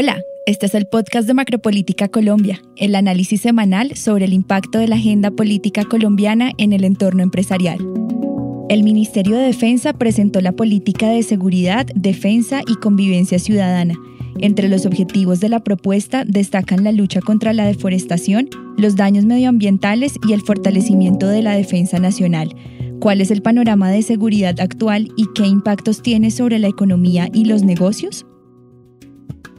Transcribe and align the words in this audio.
Hola, 0.00 0.22
este 0.46 0.66
es 0.66 0.76
el 0.76 0.86
podcast 0.86 1.26
de 1.26 1.34
Macropolítica 1.34 2.06
Colombia, 2.06 2.62
el 2.76 2.94
análisis 2.94 3.40
semanal 3.40 3.96
sobre 3.96 4.26
el 4.26 4.32
impacto 4.32 4.78
de 4.78 4.86
la 4.86 4.94
agenda 4.94 5.32
política 5.32 5.82
colombiana 5.82 6.52
en 6.56 6.72
el 6.72 6.84
entorno 6.84 7.24
empresarial. 7.24 7.78
El 8.68 8.84
Ministerio 8.84 9.36
de 9.36 9.46
Defensa 9.46 9.92
presentó 9.94 10.40
la 10.40 10.52
política 10.52 11.08
de 11.08 11.24
seguridad, 11.24 11.84
defensa 11.96 12.60
y 12.68 12.76
convivencia 12.76 13.40
ciudadana. 13.40 13.96
Entre 14.38 14.68
los 14.68 14.86
objetivos 14.86 15.40
de 15.40 15.48
la 15.48 15.64
propuesta 15.64 16.24
destacan 16.24 16.84
la 16.84 16.92
lucha 16.92 17.20
contra 17.20 17.52
la 17.52 17.66
deforestación, 17.66 18.48
los 18.76 18.94
daños 18.94 19.24
medioambientales 19.24 20.14
y 20.28 20.32
el 20.32 20.42
fortalecimiento 20.42 21.26
de 21.26 21.42
la 21.42 21.56
defensa 21.56 21.98
nacional. 21.98 22.54
¿Cuál 23.00 23.20
es 23.20 23.32
el 23.32 23.42
panorama 23.42 23.90
de 23.90 24.02
seguridad 24.02 24.60
actual 24.60 25.08
y 25.16 25.26
qué 25.34 25.48
impactos 25.48 26.02
tiene 26.02 26.30
sobre 26.30 26.60
la 26.60 26.68
economía 26.68 27.28
y 27.32 27.46
los 27.46 27.64
negocios? 27.64 28.24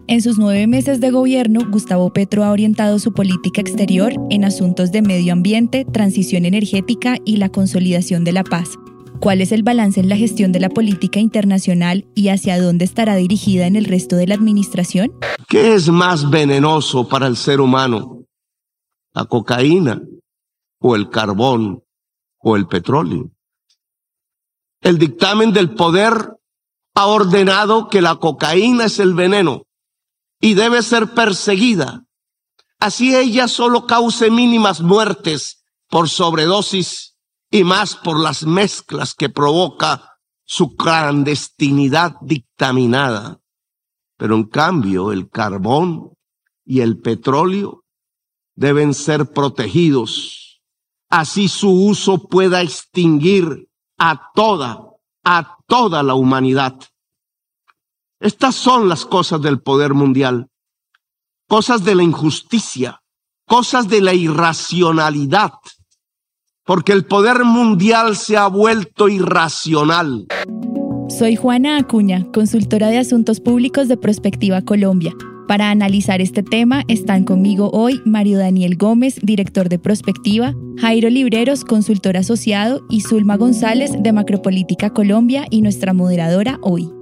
En 0.10 0.24
sus 0.24 0.40
nueve 0.40 0.66
meses 0.66 1.00
de 1.00 1.12
gobierno, 1.12 1.60
Gustavo 1.70 2.12
Petro 2.12 2.44
ha 2.44 2.50
orientado 2.50 2.98
su 2.98 3.14
política 3.14 3.62
exterior 3.62 4.12
en 4.32 4.44
asuntos 4.44 4.92
de 4.92 5.04
medio 5.04 5.34
ambiente, 5.34 5.86
transición 5.86 6.46
energética 6.46 7.18
y 7.26 7.38
la 7.38 7.50
consolidación 7.50 8.24
de 8.24 8.32
la 8.32 8.44
paz. 8.44 8.72
¿Cuál 9.20 9.40
es 9.40 9.52
el 9.52 9.62
balance 9.62 10.00
en 10.00 10.10
la 10.10 10.18
gestión 10.18 10.52
de 10.52 10.62
la 10.62 10.70
política 10.70 11.20
internacional 11.20 12.08
y 12.16 12.30
hacia 12.30 12.60
dónde 12.60 12.86
estará 12.86 13.18
dirigida 13.18 13.68
en 13.68 13.76
el 13.76 13.86
resto 13.86 14.16
de 14.16 14.26
la 14.26 14.34
administración? 14.34 15.12
¿Qué 15.48 15.76
es 15.76 15.90
más 15.90 16.28
venenoso 16.32 17.08
para 17.08 17.28
el 17.28 17.38
ser 17.38 17.62
humano? 17.62 18.26
¿La 19.14 19.26
cocaína 19.26 20.02
o 20.80 20.96
el 20.96 21.12
carbón 21.12 21.84
o 22.40 22.56
el 22.56 22.66
petróleo? 22.66 23.30
El 24.82 24.98
dictamen 24.98 25.54
del 25.54 25.76
poder 25.76 26.14
ha 26.96 27.06
ordenado 27.06 27.90
que 27.90 28.02
la 28.02 28.16
cocaína 28.16 28.86
es 28.86 28.98
el 28.98 29.14
veneno 29.14 29.68
y 30.40 30.54
debe 30.54 30.82
ser 30.82 31.14
perseguida. 31.14 32.06
Así 32.80 33.16
ella 33.16 33.48
solo 33.48 33.86
cause 33.86 34.32
mínimas 34.32 34.82
muertes 34.82 35.64
por 35.90 36.08
sobredosis 36.08 37.18
y 37.52 37.64
más 37.64 37.96
por 37.96 38.20
las 38.20 38.44
mezclas 38.46 39.14
que 39.14 39.30
provoca 39.30 40.18
su 40.46 40.76
clandestinidad 40.76 42.16
dictaminada. 42.22 43.42
Pero 44.18 44.36
en 44.36 44.46
cambio 44.46 45.12
el 45.12 45.30
carbón 45.30 46.14
y 46.66 46.82
el 46.82 47.00
petróleo 47.00 47.84
deben 48.56 48.94
ser 48.94 49.32
protegidos. 49.32 50.62
Así 51.10 51.48
su 51.48 51.72
uso 51.72 52.28
pueda 52.28 52.62
extinguir 52.62 53.70
a 53.98 54.32
toda, 54.34 54.86
a 55.24 55.58
toda 55.68 56.04
la 56.04 56.14
humanidad. 56.14 56.80
Estas 58.22 58.56
son 58.56 58.90
las 58.90 59.06
cosas 59.06 59.42
del 59.42 59.62
poder 59.62 59.94
mundial, 59.94 60.50
cosas 61.48 61.86
de 61.86 61.96
la 61.96 62.04
injusticia, 62.04 63.02
cosas 63.48 63.88
de 63.88 64.02
la 64.02 64.14
irracionalidad, 64.14 65.54
porque 66.66 66.92
el 66.92 67.06
poder 67.06 67.46
mundial 67.46 68.18
se 68.18 68.36
ha 68.36 68.48
vuelto 68.48 69.08
irracional. 69.08 70.28
Soy 71.08 71.38
Juana 71.38 71.78
Acuña, 71.78 72.26
consultora 72.34 72.88
de 72.88 72.98
Asuntos 72.98 73.40
Públicos 73.40 73.88
de 73.88 73.96
Prospectiva 73.96 74.64
Colombia. 74.64 75.14
Para 75.48 75.72
analizar 75.72 76.20
este 76.20 76.44
tema 76.44 76.84
están 76.90 77.24
conmigo 77.24 77.72
hoy 77.72 78.02
Mario 78.06 78.38
Daniel 78.38 78.76
Gómez, 78.76 79.18
director 79.24 79.70
de 79.70 79.80
Prospectiva, 79.80 80.54
Jairo 80.78 81.10
Libreros, 81.10 81.64
consultor 81.64 82.18
asociado, 82.18 82.86
y 82.90 83.00
Zulma 83.00 83.38
González 83.38 83.94
de 83.98 84.12
Macropolítica 84.12 84.90
Colombia 84.90 85.48
y 85.50 85.62
nuestra 85.62 85.94
moderadora 85.94 86.60
hoy. 86.62 86.99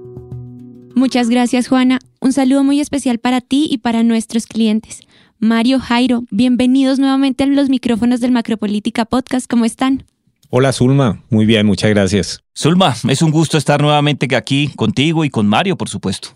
Muchas 0.98 1.28
gracias, 1.28 1.68
Juana. 1.68 2.00
Un 2.20 2.32
saludo 2.32 2.64
muy 2.64 2.80
especial 2.80 3.20
para 3.20 3.40
ti 3.40 3.68
y 3.70 3.78
para 3.78 4.02
nuestros 4.02 4.46
clientes. 4.46 5.02
Mario, 5.38 5.78
Jairo, 5.78 6.24
bienvenidos 6.32 6.98
nuevamente 6.98 7.44
a 7.44 7.46
los 7.46 7.68
micrófonos 7.68 8.18
del 8.18 8.32
Macropolítica 8.32 9.04
Podcast. 9.04 9.48
¿Cómo 9.48 9.64
están? 9.64 10.04
Hola, 10.50 10.72
Zulma. 10.72 11.22
Muy 11.30 11.46
bien, 11.46 11.66
muchas 11.66 11.90
gracias. 11.90 12.42
Zulma, 12.52 12.96
es 13.08 13.22
un 13.22 13.30
gusto 13.30 13.56
estar 13.56 13.80
nuevamente 13.80 14.34
aquí 14.34 14.72
contigo 14.74 15.24
y 15.24 15.30
con 15.30 15.46
Mario, 15.46 15.76
por 15.76 15.88
supuesto. 15.88 16.30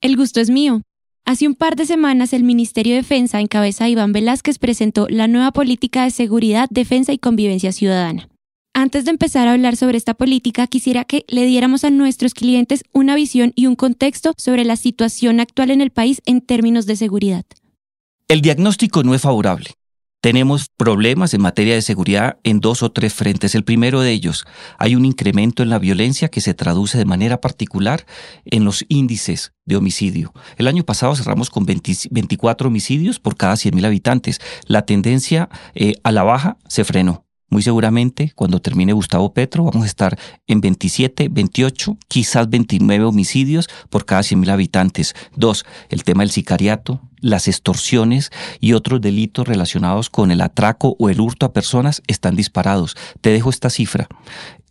El 0.00 0.16
gusto 0.16 0.40
es 0.40 0.50
mío. 0.50 0.82
Hace 1.24 1.46
un 1.46 1.54
par 1.54 1.76
de 1.76 1.86
semanas 1.86 2.32
el 2.32 2.42
Ministerio 2.42 2.94
de 2.94 3.02
Defensa, 3.02 3.38
en 3.38 3.46
cabeza 3.46 3.84
de 3.84 3.90
Iván 3.90 4.12
Velázquez, 4.12 4.58
presentó 4.58 5.06
la 5.08 5.28
nueva 5.28 5.52
política 5.52 6.02
de 6.02 6.10
seguridad, 6.10 6.66
defensa 6.68 7.12
y 7.12 7.18
convivencia 7.18 7.70
ciudadana. 7.70 8.28
Antes 8.76 9.04
de 9.04 9.12
empezar 9.12 9.46
a 9.46 9.52
hablar 9.52 9.76
sobre 9.76 9.96
esta 9.96 10.14
política, 10.14 10.66
quisiera 10.66 11.04
que 11.04 11.24
le 11.28 11.44
diéramos 11.46 11.84
a 11.84 11.90
nuestros 11.90 12.34
clientes 12.34 12.82
una 12.92 13.14
visión 13.14 13.52
y 13.54 13.66
un 13.68 13.76
contexto 13.76 14.34
sobre 14.36 14.64
la 14.64 14.74
situación 14.74 15.38
actual 15.38 15.70
en 15.70 15.80
el 15.80 15.90
país 15.90 16.20
en 16.26 16.40
términos 16.40 16.84
de 16.84 16.96
seguridad. 16.96 17.44
El 18.26 18.40
diagnóstico 18.40 19.04
no 19.04 19.14
es 19.14 19.22
favorable. 19.22 19.70
Tenemos 20.20 20.70
problemas 20.76 21.34
en 21.34 21.42
materia 21.42 21.74
de 21.74 21.82
seguridad 21.82 22.38
en 22.42 22.58
dos 22.58 22.82
o 22.82 22.90
tres 22.90 23.14
frentes. 23.14 23.54
El 23.54 23.62
primero 23.62 24.00
de 24.00 24.10
ellos, 24.10 24.44
hay 24.76 24.96
un 24.96 25.04
incremento 25.04 25.62
en 25.62 25.70
la 25.70 25.78
violencia 25.78 26.28
que 26.28 26.40
se 26.40 26.54
traduce 26.54 26.98
de 26.98 27.04
manera 27.04 27.40
particular 27.40 28.04
en 28.44 28.64
los 28.64 28.84
índices 28.88 29.52
de 29.66 29.76
homicidio. 29.76 30.32
El 30.56 30.66
año 30.66 30.82
pasado 30.82 31.14
cerramos 31.14 31.48
con 31.48 31.64
24 31.64 32.68
homicidios 32.68 33.20
por 33.20 33.36
cada 33.36 33.54
100.000 33.54 33.86
habitantes. 33.86 34.40
La 34.66 34.84
tendencia 34.84 35.48
eh, 35.76 35.94
a 36.02 36.10
la 36.10 36.24
baja 36.24 36.56
se 36.66 36.84
frenó. 36.84 37.24
Muy 37.54 37.62
seguramente, 37.62 38.32
cuando 38.34 38.60
termine 38.60 38.92
Gustavo 38.94 39.32
Petro, 39.32 39.62
vamos 39.62 39.84
a 39.84 39.86
estar 39.86 40.18
en 40.48 40.60
27, 40.60 41.28
28, 41.30 41.96
quizás 42.08 42.50
29 42.50 43.04
homicidios 43.04 43.68
por 43.90 44.04
cada 44.04 44.22
100.000 44.22 44.50
habitantes. 44.50 45.14
Dos, 45.36 45.64
el 45.88 46.02
tema 46.02 46.24
del 46.24 46.32
sicariato, 46.32 47.00
las 47.20 47.46
extorsiones 47.46 48.32
y 48.58 48.72
otros 48.72 49.00
delitos 49.00 49.46
relacionados 49.46 50.10
con 50.10 50.32
el 50.32 50.40
atraco 50.40 50.96
o 50.98 51.08
el 51.10 51.20
hurto 51.20 51.46
a 51.46 51.52
personas 51.52 52.02
están 52.08 52.34
disparados. 52.34 52.96
Te 53.20 53.30
dejo 53.30 53.50
esta 53.50 53.70
cifra. 53.70 54.08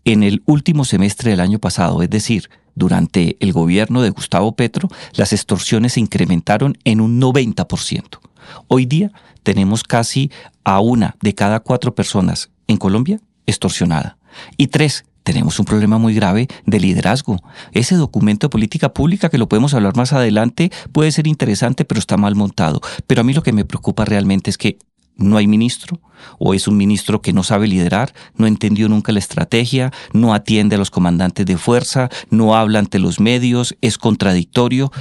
En 0.04 0.22
el 0.22 0.44
último 0.46 0.84
semestre 0.84 1.32
del 1.32 1.40
año 1.40 1.60
pasado, 1.60 2.04
es 2.04 2.10
decir, 2.10 2.50
durante 2.76 3.38
el 3.40 3.54
gobierno 3.54 4.02
de 4.02 4.10
Gustavo 4.10 4.58
Petro, 4.58 4.90
las 5.14 5.32
extorsiones 5.32 5.94
se 5.94 6.02
incrementaron 6.02 6.78
en 6.84 7.00
un 7.00 7.22
90%. 7.22 8.20
Hoy 8.68 8.86
día 8.86 9.14
tenemos 9.44 9.84
casi 9.84 10.32
a 10.66 10.82
una 10.82 11.16
de 11.22 11.34
cada 11.34 11.62
cuatro 11.62 11.96
personas 11.96 12.50
en 12.68 12.78
Colombia 12.78 13.20
extorsionada. 13.46 14.18
Y 14.58 14.68
tres, 14.68 15.06
tenemos 15.24 15.58
un 15.60 15.66
problema 15.66 15.98
muy 15.98 16.14
grave 16.14 16.48
de 16.66 16.80
liderazgo. 16.80 17.42
Ese 17.72 17.96
documento 17.96 18.48
de 18.48 18.52
política 18.52 18.94
pública, 18.94 19.30
que 19.30 19.38
lo 19.38 19.48
podemos 19.48 19.74
hablar 19.74 19.96
más 19.96 20.14
adelante, 20.14 20.72
puede 20.92 21.12
ser 21.12 21.28
interesante, 21.28 21.86
pero 21.86 22.00
está 22.00 22.18
mal 22.18 22.36
montado. 22.36 22.82
Pero 23.08 23.22
a 23.22 23.24
mí 23.24 23.34
lo 23.34 23.44
que 23.44 23.54
me 23.54 23.66
preocupa 23.66 24.06
realmente 24.06 24.50
es 24.50 24.58
que 24.58 24.78
no 25.16 25.38
hay 25.38 25.48
ministro, 25.48 26.00
o 26.40 26.54
es 26.54 26.68
un 26.68 26.76
ministro 26.76 27.22
que 27.22 27.34
no 27.34 27.44
sabe 27.44 27.68
liderar, 27.68 28.14
no 28.36 28.48
entendió 28.48 28.90
nunca 28.90 29.12
la 29.12 29.20
estrategia, 29.20 29.92
no 30.12 30.34
atiende 30.34 30.76
a 30.76 30.80
los 30.80 30.90
comandantes 30.90 31.46
de 31.46 31.58
fuerza, 31.58 32.10
no 32.30 32.56
habla 32.56 32.80
ante 32.80 33.00
los 33.00 33.20
medios, 33.20 33.76
es 33.82 33.98
contradictorio. 33.98 34.92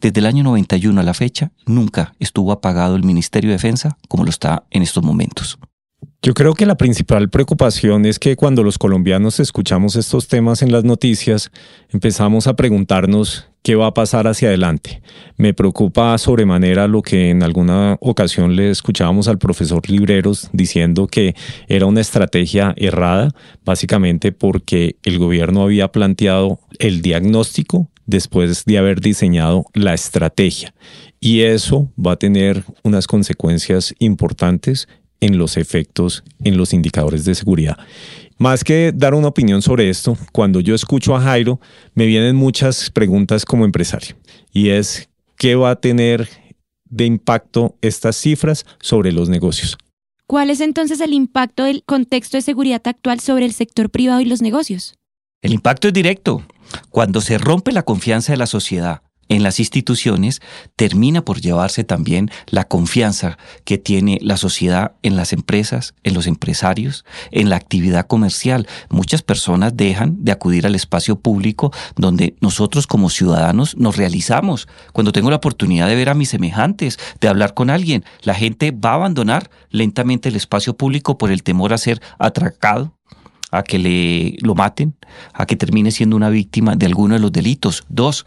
Desde 0.00 0.20
el 0.20 0.26
año 0.26 0.42
91 0.42 1.00
a 1.00 1.04
la 1.04 1.14
fecha, 1.14 1.52
nunca 1.66 2.14
estuvo 2.18 2.52
apagado 2.52 2.96
el 2.96 3.04
Ministerio 3.04 3.50
de 3.50 3.56
Defensa 3.56 3.96
como 4.08 4.24
lo 4.24 4.30
está 4.30 4.64
en 4.70 4.82
estos 4.82 5.04
momentos. 5.04 5.58
Yo 6.22 6.34
creo 6.34 6.52
que 6.52 6.66
la 6.66 6.76
principal 6.76 7.30
preocupación 7.30 8.04
es 8.04 8.18
que 8.18 8.36
cuando 8.36 8.62
los 8.62 8.76
colombianos 8.76 9.40
escuchamos 9.40 9.96
estos 9.96 10.28
temas 10.28 10.60
en 10.60 10.70
las 10.70 10.84
noticias, 10.84 11.50
empezamos 11.88 12.46
a 12.46 12.56
preguntarnos 12.56 13.48
qué 13.62 13.74
va 13.74 13.86
a 13.86 13.94
pasar 13.94 14.26
hacia 14.26 14.48
adelante. 14.48 15.02
Me 15.38 15.54
preocupa 15.54 16.16
sobremanera 16.18 16.88
lo 16.88 17.00
que 17.00 17.30
en 17.30 17.42
alguna 17.42 17.96
ocasión 18.00 18.54
le 18.54 18.70
escuchábamos 18.70 19.28
al 19.28 19.38
profesor 19.38 19.88
Libreros 19.88 20.50
diciendo 20.52 21.06
que 21.06 21.34
era 21.68 21.86
una 21.86 22.02
estrategia 22.02 22.74
errada, 22.76 23.30
básicamente 23.64 24.30
porque 24.30 24.96
el 25.04 25.18
gobierno 25.18 25.62
había 25.62 25.88
planteado 25.88 26.60
el 26.78 27.00
diagnóstico 27.00 27.88
después 28.04 28.64
de 28.64 28.76
haber 28.76 29.00
diseñado 29.00 29.64
la 29.72 29.94
estrategia. 29.94 30.74
Y 31.20 31.42
eso 31.42 31.92
va 31.98 32.12
a 32.12 32.16
tener 32.16 32.64
unas 32.82 33.06
consecuencias 33.06 33.94
importantes 33.98 34.88
en 35.20 35.38
los 35.38 35.56
efectos 35.56 36.24
en 36.42 36.56
los 36.56 36.72
indicadores 36.72 37.24
de 37.24 37.34
seguridad. 37.34 37.78
Más 38.38 38.64
que 38.64 38.92
dar 38.94 39.14
una 39.14 39.28
opinión 39.28 39.60
sobre 39.60 39.90
esto, 39.90 40.16
cuando 40.32 40.60
yo 40.60 40.74
escucho 40.74 41.14
a 41.14 41.20
Jairo, 41.20 41.60
me 41.94 42.06
vienen 42.06 42.36
muchas 42.36 42.90
preguntas 42.90 43.44
como 43.44 43.66
empresario. 43.66 44.16
Y 44.52 44.70
es, 44.70 45.10
¿qué 45.36 45.54
va 45.54 45.70
a 45.70 45.76
tener 45.76 46.28
de 46.88 47.04
impacto 47.04 47.76
estas 47.82 48.16
cifras 48.16 48.64
sobre 48.80 49.12
los 49.12 49.28
negocios? 49.28 49.76
¿Cuál 50.26 50.48
es 50.50 50.60
entonces 50.60 51.00
el 51.00 51.12
impacto 51.12 51.64
del 51.64 51.82
contexto 51.84 52.36
de 52.36 52.42
seguridad 52.42 52.80
actual 52.86 53.20
sobre 53.20 53.44
el 53.44 53.52
sector 53.52 53.90
privado 53.90 54.20
y 54.20 54.24
los 54.24 54.40
negocios? 54.40 54.94
El 55.42 55.52
impacto 55.52 55.88
es 55.88 55.94
directo. 55.94 56.42
Cuando 56.90 57.20
se 57.20 57.36
rompe 57.36 57.72
la 57.72 57.82
confianza 57.82 58.32
de 58.32 58.38
la 58.38 58.46
sociedad 58.46 59.02
en 59.30 59.44
las 59.44 59.60
instituciones, 59.60 60.42
termina 60.76 61.24
por 61.24 61.40
llevarse 61.40 61.84
también 61.84 62.30
la 62.48 62.64
confianza 62.64 63.38
que 63.64 63.78
tiene 63.78 64.18
la 64.20 64.36
sociedad 64.36 64.92
en 65.02 65.16
las 65.16 65.32
empresas, 65.32 65.94
en 66.02 66.14
los 66.14 66.26
empresarios, 66.26 67.04
en 67.30 67.48
la 67.48 67.56
actividad 67.56 68.06
comercial. 68.06 68.66
Muchas 68.90 69.22
personas 69.22 69.76
dejan 69.76 70.24
de 70.24 70.32
acudir 70.32 70.66
al 70.66 70.74
espacio 70.74 71.16
público 71.20 71.72
donde 71.96 72.34
nosotros 72.40 72.88
como 72.88 73.08
ciudadanos 73.08 73.76
nos 73.76 73.96
realizamos. 73.96 74.68
Cuando 74.92 75.12
tengo 75.12 75.30
la 75.30 75.36
oportunidad 75.36 75.86
de 75.86 75.94
ver 75.94 76.08
a 76.08 76.14
mis 76.14 76.28
semejantes, 76.28 76.98
de 77.20 77.28
hablar 77.28 77.54
con 77.54 77.70
alguien, 77.70 78.04
la 78.22 78.34
gente 78.34 78.72
va 78.72 78.90
a 78.90 78.94
abandonar 78.94 79.48
lentamente 79.70 80.28
el 80.28 80.36
espacio 80.36 80.76
público 80.76 81.18
por 81.18 81.30
el 81.30 81.44
temor 81.44 81.72
a 81.72 81.78
ser 81.78 82.02
atracado, 82.18 82.96
a 83.52 83.62
que 83.62 83.78
le 83.78 84.36
lo 84.42 84.56
maten, 84.56 84.96
a 85.32 85.46
que 85.46 85.56
termine 85.56 85.92
siendo 85.92 86.16
una 86.16 86.30
víctima 86.30 86.74
de 86.74 86.86
alguno 86.86 87.14
de 87.14 87.20
los 87.20 87.32
delitos. 87.32 87.84
Dos, 87.88 88.26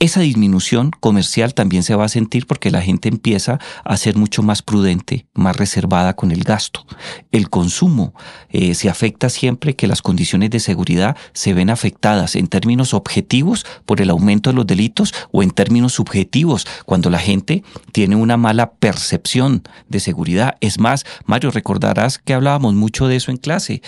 esa 0.00 0.20
disminución 0.20 0.92
comercial 0.98 1.52
también 1.52 1.82
se 1.82 1.94
va 1.94 2.06
a 2.06 2.08
sentir 2.08 2.46
porque 2.46 2.70
la 2.70 2.80
gente 2.80 3.10
empieza 3.10 3.60
a 3.84 3.96
ser 3.98 4.16
mucho 4.16 4.42
más 4.42 4.62
prudente, 4.62 5.26
más 5.34 5.56
reservada 5.56 6.16
con 6.16 6.32
el 6.32 6.42
gasto. 6.42 6.86
El 7.32 7.50
consumo 7.50 8.14
eh, 8.48 8.74
se 8.74 8.88
afecta 8.88 9.28
siempre 9.28 9.76
que 9.76 9.86
las 9.86 10.00
condiciones 10.00 10.48
de 10.48 10.58
seguridad 10.58 11.18
se 11.34 11.52
ven 11.52 11.68
afectadas 11.68 12.34
en 12.34 12.46
términos 12.46 12.94
objetivos 12.94 13.66
por 13.84 14.00
el 14.00 14.08
aumento 14.08 14.48
de 14.48 14.56
los 14.56 14.66
delitos 14.66 15.12
o 15.32 15.42
en 15.42 15.50
términos 15.50 15.92
subjetivos 15.92 16.66
cuando 16.86 17.10
la 17.10 17.18
gente 17.18 17.62
tiene 17.92 18.16
una 18.16 18.38
mala 18.38 18.72
percepción 18.72 19.62
de 19.90 20.00
seguridad. 20.00 20.56
Es 20.62 20.78
más, 20.78 21.04
Mario, 21.26 21.50
recordarás 21.50 22.16
que 22.16 22.32
hablábamos 22.32 22.72
mucho 22.72 23.06
de 23.06 23.16
eso 23.16 23.30
en 23.30 23.36
clase. 23.36 23.82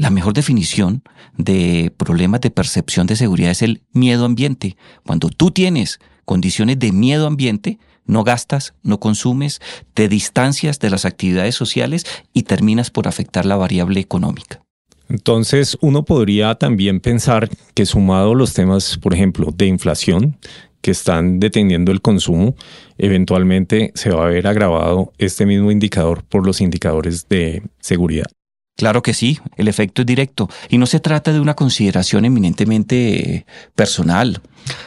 La 0.00 0.08
mejor 0.08 0.32
definición 0.32 1.02
de 1.36 1.92
problemas 1.94 2.40
de 2.40 2.50
percepción 2.50 3.06
de 3.06 3.16
seguridad 3.16 3.50
es 3.50 3.60
el 3.60 3.82
miedo 3.92 4.24
ambiente. 4.24 4.78
Cuando 5.04 5.28
tú 5.28 5.50
tienes 5.50 6.00
condiciones 6.24 6.78
de 6.78 6.90
miedo 6.90 7.26
ambiente, 7.26 7.78
no 8.06 8.24
gastas, 8.24 8.72
no 8.82 8.98
consumes, 8.98 9.60
te 9.92 10.08
distancias 10.08 10.78
de 10.78 10.88
las 10.88 11.04
actividades 11.04 11.54
sociales 11.54 12.06
y 12.32 12.44
terminas 12.44 12.90
por 12.90 13.08
afectar 13.08 13.44
la 13.44 13.56
variable 13.56 14.00
económica. 14.00 14.62
Entonces, 15.10 15.76
uno 15.82 16.02
podría 16.06 16.54
también 16.54 17.00
pensar 17.00 17.50
que 17.74 17.84
sumado 17.84 18.34
los 18.34 18.54
temas, 18.54 18.96
por 18.96 19.12
ejemplo, 19.12 19.52
de 19.54 19.66
inflación, 19.66 20.38
que 20.80 20.92
están 20.92 21.40
deteniendo 21.40 21.92
el 21.92 22.00
consumo, 22.00 22.54
eventualmente 22.96 23.92
se 23.94 24.08
va 24.08 24.24
a 24.24 24.30
ver 24.30 24.46
agravado 24.46 25.12
este 25.18 25.44
mismo 25.44 25.70
indicador 25.70 26.24
por 26.24 26.46
los 26.46 26.62
indicadores 26.62 27.28
de 27.28 27.62
seguridad. 27.80 28.30
Claro 28.80 29.02
que 29.02 29.12
sí, 29.12 29.38
el 29.58 29.68
efecto 29.68 30.00
es 30.00 30.06
directo 30.06 30.48
y 30.70 30.78
no 30.78 30.86
se 30.86 31.00
trata 31.00 31.34
de 31.34 31.40
una 31.40 31.52
consideración 31.52 32.24
eminentemente 32.24 33.44
personal. 33.74 34.40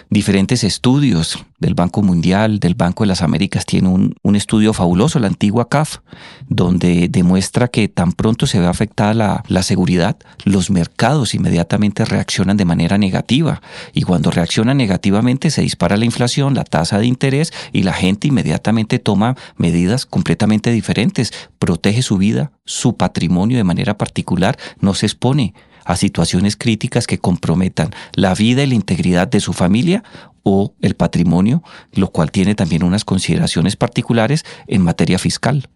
Diferentes 0.09 0.63
estudios 0.63 1.43
del 1.59 1.73
Banco 1.73 2.01
Mundial, 2.01 2.59
del 2.59 2.75
Banco 2.75 3.03
de 3.03 3.07
las 3.07 3.21
Américas, 3.21 3.65
tienen 3.65 4.15
un, 4.21 4.35
estudio 4.35 4.73
fabuloso, 4.73 5.19
la 5.19 5.27
antigua 5.27 5.69
CAF, 5.69 5.99
donde 6.47 7.07
demuestra 7.09 7.67
que 7.67 7.87
tan 7.87 8.11
pronto 8.11 8.45
se 8.47 8.59
ve 8.59 8.67
afectada 8.67 9.13
la, 9.13 9.43
la 9.47 9.63
seguridad, 9.63 10.17
los 10.43 10.69
mercados 10.69 11.33
inmediatamente 11.33 12.05
reaccionan 12.05 12.57
de 12.57 12.65
manera 12.65 12.97
negativa. 12.97 13.61
Y 13.93 14.01
cuando 14.01 14.31
reaccionan 14.31 14.77
negativamente 14.77 15.49
se 15.49 15.61
dispara 15.61 15.97
la 15.97 16.05
inflación, 16.05 16.53
la 16.53 16.63
tasa 16.63 16.99
de 16.99 17.05
interés 17.05 17.53
y 17.71 17.83
la 17.83 17.93
gente 17.93 18.27
inmediatamente 18.27 18.99
toma 18.99 19.35
medidas 19.57 20.05
completamente 20.05 20.71
diferentes, 20.71 21.31
protege 21.59 22.01
su 22.01 22.17
vida, 22.17 22.51
su 22.65 22.97
patrimonio 22.97 23.57
de 23.57 23.63
manera 23.63 23.97
particular, 23.97 24.57
no 24.79 24.93
se 24.93 25.05
expone 25.05 25.53
a 25.85 25.95
situaciones 25.95 26.55
críticas 26.55 27.07
que 27.07 27.19
comprometan 27.19 27.91
la 28.15 28.33
vida 28.35 28.63
y 28.63 28.67
la 28.67 28.75
integridad 28.75 29.27
de 29.27 29.39
su 29.39 29.53
familia 29.53 30.03
o 30.43 30.75
el 30.81 30.95
patrimonio, 30.95 31.63
lo 31.93 32.09
cual 32.11 32.31
tiene 32.31 32.55
también 32.55 32.83
unas 32.83 33.05
consideraciones 33.05 33.75
particulares 33.75 34.45
en 34.67 34.81
materia 34.81 35.17
fiscal. 35.17 35.69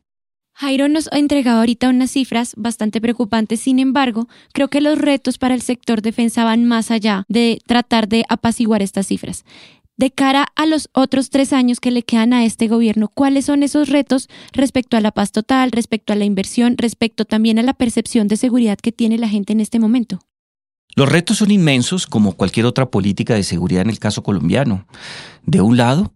Jairo 0.59 0.87
nos 0.87 1.07
ha 1.13 1.19
entregado 1.19 1.59
ahorita 1.59 1.87
unas 1.87 2.09
cifras 2.09 2.53
bastante 2.57 2.99
preocupantes, 2.99 3.59
sin 3.59 3.77
embargo, 3.77 4.27
creo 4.53 4.69
que 4.69 4.81
los 4.81 4.97
retos 4.97 5.37
para 5.37 5.53
el 5.53 5.61
sector 5.61 6.01
defensa 6.01 6.45
van 6.45 6.65
más 6.65 6.89
allá 6.89 7.25
de 7.27 7.59
tratar 7.67 8.07
de 8.07 8.23
apaciguar 8.27 8.81
estas 8.81 9.05
cifras. 9.05 9.45
De 9.97 10.11
cara 10.11 10.45
a 10.55 10.67
los 10.67 10.89
otros 10.93 11.31
tres 11.31 11.53
años 11.53 11.79
que 11.79 11.89
le 11.89 12.03
quedan 12.03 12.31
a 12.31 12.45
este 12.45 12.67
gobierno, 12.67 13.07
¿cuáles 13.07 13.45
son 13.45 13.63
esos 13.63 13.89
retos 13.89 14.29
respecto 14.53 14.95
a 14.95 15.01
la 15.01 15.11
paz 15.11 15.31
total, 15.31 15.71
respecto 15.71 16.13
a 16.13 16.15
la 16.15 16.23
inversión, 16.23 16.75
respecto 16.77 17.25
también 17.25 17.57
a 17.57 17.63
la 17.63 17.73
percepción 17.73 18.27
de 18.27 18.37
seguridad 18.37 18.77
que 18.77 18.91
tiene 18.91 19.17
la 19.17 19.27
gente 19.27 19.53
en 19.53 19.59
este 19.59 19.79
momento? 19.79 20.19
Los 20.95 21.09
retos 21.09 21.37
son 21.37 21.49
inmensos, 21.49 22.05
como 22.05 22.33
cualquier 22.33 22.67
otra 22.67 22.91
política 22.91 23.33
de 23.33 23.41
seguridad 23.41 23.81
en 23.81 23.89
el 23.89 23.97
caso 23.97 24.21
colombiano. 24.21 24.85
De 25.47 25.61
un 25.61 25.77
lado, 25.77 26.13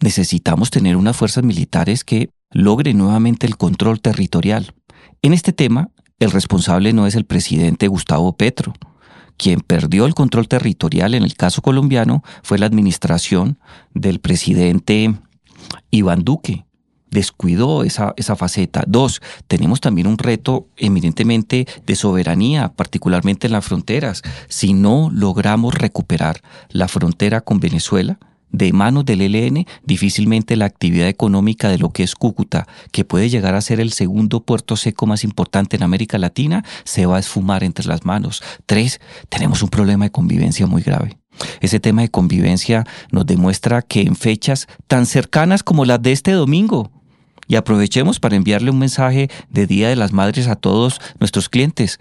necesitamos 0.00 0.70
tener 0.70 0.96
unas 0.96 1.16
fuerzas 1.16 1.44
militares 1.44 2.02
que 2.02 2.30
logren 2.50 2.98
nuevamente 2.98 3.46
el 3.46 3.56
control 3.56 4.00
territorial. 4.00 4.74
En 5.22 5.32
este 5.32 5.52
tema, 5.52 5.90
el 6.18 6.32
responsable 6.32 6.92
no 6.92 7.06
es 7.06 7.14
el 7.14 7.26
presidente 7.26 7.86
Gustavo 7.86 8.36
Petro, 8.36 8.74
quien 9.36 9.60
perdió 9.60 10.06
el 10.06 10.14
control 10.14 10.48
territorial 10.48 11.14
en 11.14 11.22
el 11.22 11.34
caso 11.34 11.62
colombiano 11.62 12.22
fue 12.42 12.58
la 12.58 12.66
administración 12.66 13.58
del 13.92 14.20
presidente 14.20 15.14
Iván 15.90 16.24
Duque. 16.24 16.64
Descuidó 17.10 17.84
esa, 17.84 18.12
esa 18.16 18.34
faceta. 18.34 18.82
Dos, 18.88 19.22
tenemos 19.46 19.80
también 19.80 20.08
un 20.08 20.18
reto 20.18 20.66
eminentemente 20.76 21.66
de 21.86 21.94
soberanía, 21.94 22.72
particularmente 22.72 23.46
en 23.46 23.52
las 23.52 23.64
fronteras. 23.64 24.22
Si 24.48 24.72
no 24.72 25.10
logramos 25.12 25.74
recuperar 25.74 26.40
la 26.70 26.88
frontera 26.88 27.40
con 27.40 27.60
Venezuela, 27.60 28.18
de 28.54 28.72
manos 28.72 29.04
del 29.04 29.20
ELN, 29.20 29.66
difícilmente 29.82 30.54
la 30.54 30.66
actividad 30.66 31.08
económica 31.08 31.68
de 31.68 31.78
lo 31.78 31.90
que 31.90 32.04
es 32.04 32.14
Cúcuta, 32.14 32.68
que 32.92 33.04
puede 33.04 33.28
llegar 33.28 33.56
a 33.56 33.60
ser 33.60 33.80
el 33.80 33.92
segundo 33.92 34.44
puerto 34.44 34.76
seco 34.76 35.06
más 35.06 35.24
importante 35.24 35.76
en 35.76 35.82
América 35.82 36.18
Latina, 36.18 36.64
se 36.84 37.04
va 37.04 37.16
a 37.16 37.20
esfumar 37.20 37.64
entre 37.64 37.86
las 37.86 38.04
manos. 38.04 38.44
Tres, 38.64 39.00
tenemos 39.28 39.62
un 39.64 39.70
problema 39.70 40.04
de 40.04 40.12
convivencia 40.12 40.68
muy 40.68 40.82
grave. 40.82 41.18
Ese 41.60 41.80
tema 41.80 42.02
de 42.02 42.10
convivencia 42.10 42.86
nos 43.10 43.26
demuestra 43.26 43.82
que 43.82 44.02
en 44.02 44.14
fechas 44.14 44.68
tan 44.86 45.06
cercanas 45.06 45.64
como 45.64 45.84
las 45.84 46.00
de 46.00 46.12
este 46.12 46.30
domingo, 46.30 46.92
y 47.48 47.56
aprovechemos 47.56 48.20
para 48.20 48.36
enviarle 48.36 48.70
un 48.70 48.78
mensaje 48.78 49.30
de 49.50 49.66
Día 49.66 49.88
de 49.88 49.96
las 49.96 50.12
Madres 50.12 50.46
a 50.46 50.54
todos 50.54 51.00
nuestros 51.18 51.48
clientes, 51.48 51.98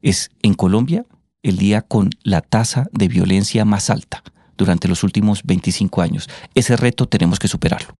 es 0.00 0.30
en 0.42 0.54
Colombia 0.54 1.04
el 1.42 1.58
día 1.58 1.82
con 1.82 2.08
la 2.22 2.40
tasa 2.40 2.86
de 2.92 3.08
violencia 3.08 3.66
más 3.66 3.90
alta 3.90 4.22
durante 4.60 4.86
los 4.86 5.02
últimos 5.02 5.40
25 5.42 6.02
años. 6.02 6.28
Ese 6.54 6.76
reto 6.76 7.06
tenemos 7.06 7.38
que 7.38 7.48
superarlo. 7.48 7.94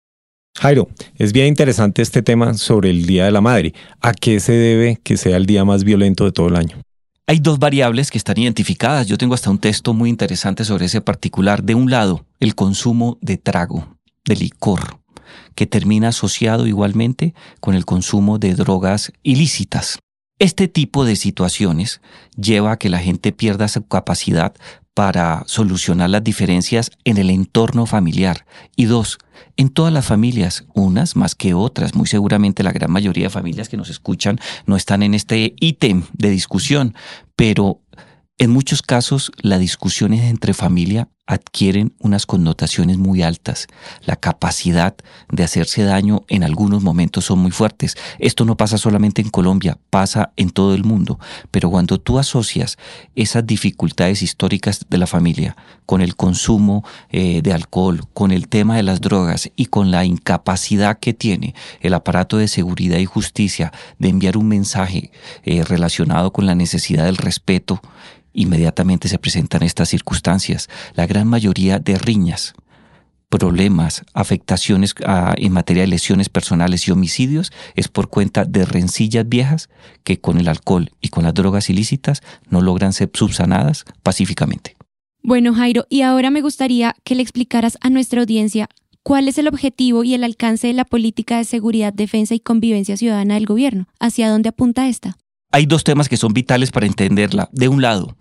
Jairo, 0.58 0.88
es 1.16 1.32
bien 1.32 1.46
interesante 1.46 2.02
este 2.02 2.22
tema 2.22 2.54
sobre 2.54 2.90
el 2.90 3.06
Día 3.06 3.24
de 3.24 3.30
la 3.30 3.40
Madre. 3.40 3.72
¿A 4.00 4.12
qué 4.12 4.40
se 4.40 4.52
debe 4.52 5.00
que 5.02 5.16
sea 5.16 5.36
el 5.36 5.46
día 5.46 5.64
más 5.64 5.84
violento 5.84 6.24
de 6.24 6.32
todo 6.32 6.48
el 6.48 6.56
año? 6.56 6.76
Hay 7.26 7.38
dos 7.38 7.58
variables 7.58 8.10
que 8.10 8.18
están 8.18 8.38
identificadas. 8.38 9.06
Yo 9.06 9.16
tengo 9.16 9.34
hasta 9.34 9.50
un 9.50 9.58
texto 9.58 9.94
muy 9.94 10.10
interesante 10.10 10.64
sobre 10.64 10.86
ese 10.86 11.00
particular. 11.00 11.62
De 11.62 11.74
un 11.74 11.90
lado, 11.90 12.26
el 12.40 12.54
consumo 12.54 13.16
de 13.22 13.38
trago, 13.38 13.96
de 14.26 14.36
licor, 14.36 14.98
que 15.54 15.66
termina 15.66 16.08
asociado 16.08 16.66
igualmente 16.66 17.34
con 17.60 17.74
el 17.74 17.84
consumo 17.84 18.38
de 18.38 18.54
drogas 18.54 19.12
ilícitas. 19.22 19.98
Este 20.40 20.68
tipo 20.68 21.04
de 21.04 21.16
situaciones 21.16 22.00
lleva 22.34 22.72
a 22.72 22.78
que 22.78 22.88
la 22.88 22.98
gente 22.98 23.30
pierda 23.30 23.68
su 23.68 23.86
capacidad 23.86 24.54
para 24.94 25.44
solucionar 25.46 26.10
las 26.10 26.24
diferencias 26.24 26.90
en 27.04 27.16
el 27.16 27.30
entorno 27.30 27.86
familiar. 27.86 28.46
Y 28.76 28.86
dos, 28.86 29.18
en 29.56 29.68
todas 29.68 29.92
las 29.92 30.06
familias, 30.06 30.64
unas 30.74 31.16
más 31.16 31.34
que 31.34 31.54
otras, 31.54 31.94
muy 31.94 32.06
seguramente 32.06 32.62
la 32.62 32.72
gran 32.72 32.90
mayoría 32.90 33.24
de 33.24 33.30
familias 33.30 33.68
que 33.68 33.76
nos 33.76 33.90
escuchan 33.90 34.38
no 34.66 34.76
están 34.76 35.02
en 35.02 35.14
este 35.14 35.54
ítem 35.60 36.04
de 36.12 36.30
discusión, 36.30 36.94
pero 37.36 37.80
en 38.38 38.50
muchos 38.50 38.82
casos 38.82 39.32
la 39.42 39.58
discusión 39.58 40.12
es 40.14 40.22
entre 40.24 40.54
familia 40.54 41.08
adquieren 41.30 41.94
unas 42.00 42.26
connotaciones 42.26 42.98
muy 42.98 43.22
altas. 43.22 43.68
La 44.04 44.16
capacidad 44.16 44.96
de 45.30 45.44
hacerse 45.44 45.84
daño 45.84 46.24
en 46.26 46.42
algunos 46.42 46.82
momentos 46.82 47.26
son 47.26 47.38
muy 47.38 47.52
fuertes. 47.52 47.96
Esto 48.18 48.44
no 48.44 48.56
pasa 48.56 48.78
solamente 48.78 49.22
en 49.22 49.30
Colombia, 49.30 49.78
pasa 49.90 50.32
en 50.36 50.50
todo 50.50 50.74
el 50.74 50.82
mundo. 50.82 51.20
Pero 51.52 51.70
cuando 51.70 52.00
tú 52.00 52.18
asocias 52.18 52.78
esas 53.14 53.46
dificultades 53.46 54.22
históricas 54.22 54.86
de 54.90 54.98
la 54.98 55.06
familia 55.06 55.56
con 55.86 56.00
el 56.00 56.16
consumo 56.16 56.84
eh, 57.10 57.42
de 57.42 57.52
alcohol, 57.52 58.00
con 58.12 58.32
el 58.32 58.48
tema 58.48 58.76
de 58.76 58.82
las 58.82 59.00
drogas 59.00 59.52
y 59.54 59.66
con 59.66 59.92
la 59.92 60.04
incapacidad 60.04 60.98
que 60.98 61.14
tiene 61.14 61.54
el 61.80 61.94
aparato 61.94 62.38
de 62.38 62.48
seguridad 62.48 62.98
y 62.98 63.04
justicia 63.04 63.72
de 64.00 64.08
enviar 64.08 64.36
un 64.36 64.48
mensaje 64.48 65.12
eh, 65.44 65.62
relacionado 65.62 66.32
con 66.32 66.46
la 66.46 66.56
necesidad 66.56 67.04
del 67.04 67.18
respeto, 67.18 67.80
inmediatamente 68.32 69.08
se 69.08 69.18
presentan 69.18 69.62
estas 69.62 69.88
circunstancias. 69.88 70.68
La 70.94 71.06
gran 71.06 71.19
mayoría 71.26 71.78
de 71.78 71.98
riñas, 71.98 72.54
problemas, 73.30 74.04
afectaciones 74.12 74.94
ah, 75.06 75.34
en 75.38 75.52
materia 75.52 75.82
de 75.82 75.88
lesiones 75.88 76.28
personales 76.28 76.86
y 76.86 76.90
homicidios 76.90 77.52
es 77.76 77.88
por 77.88 78.10
cuenta 78.10 78.44
de 78.44 78.64
rencillas 78.64 79.26
viejas 79.28 79.70
que 80.04 80.20
con 80.20 80.38
el 80.38 80.48
alcohol 80.48 80.90
y 81.00 81.08
con 81.08 81.24
las 81.24 81.34
drogas 81.34 81.70
ilícitas 81.70 82.22
no 82.50 82.60
logran 82.60 82.92
ser 82.92 83.10
subsanadas 83.14 83.84
pacíficamente. 84.02 84.76
Bueno, 85.22 85.54
Jairo, 85.54 85.86
y 85.88 86.02
ahora 86.02 86.30
me 86.30 86.42
gustaría 86.42 86.96
que 87.04 87.14
le 87.14 87.22
explicaras 87.22 87.78
a 87.80 87.90
nuestra 87.90 88.20
audiencia 88.20 88.68
cuál 89.02 89.28
es 89.28 89.38
el 89.38 89.48
objetivo 89.48 90.02
y 90.02 90.14
el 90.14 90.24
alcance 90.24 90.66
de 90.66 90.72
la 90.72 90.84
política 90.84 91.38
de 91.38 91.44
seguridad, 91.44 91.92
defensa 91.92 92.34
y 92.34 92.40
convivencia 92.40 92.96
ciudadana 92.96 93.34
del 93.34 93.46
gobierno. 93.46 93.86
¿Hacia 94.00 94.28
dónde 94.28 94.48
apunta 94.48 94.88
esta? 94.88 95.16
Hay 95.52 95.66
dos 95.66 95.82
temas 95.82 96.08
que 96.08 96.16
son 96.16 96.32
vitales 96.32 96.70
para 96.70 96.86
entenderla. 96.86 97.48
De 97.52 97.66
un 97.66 97.82
lado, 97.82 98.14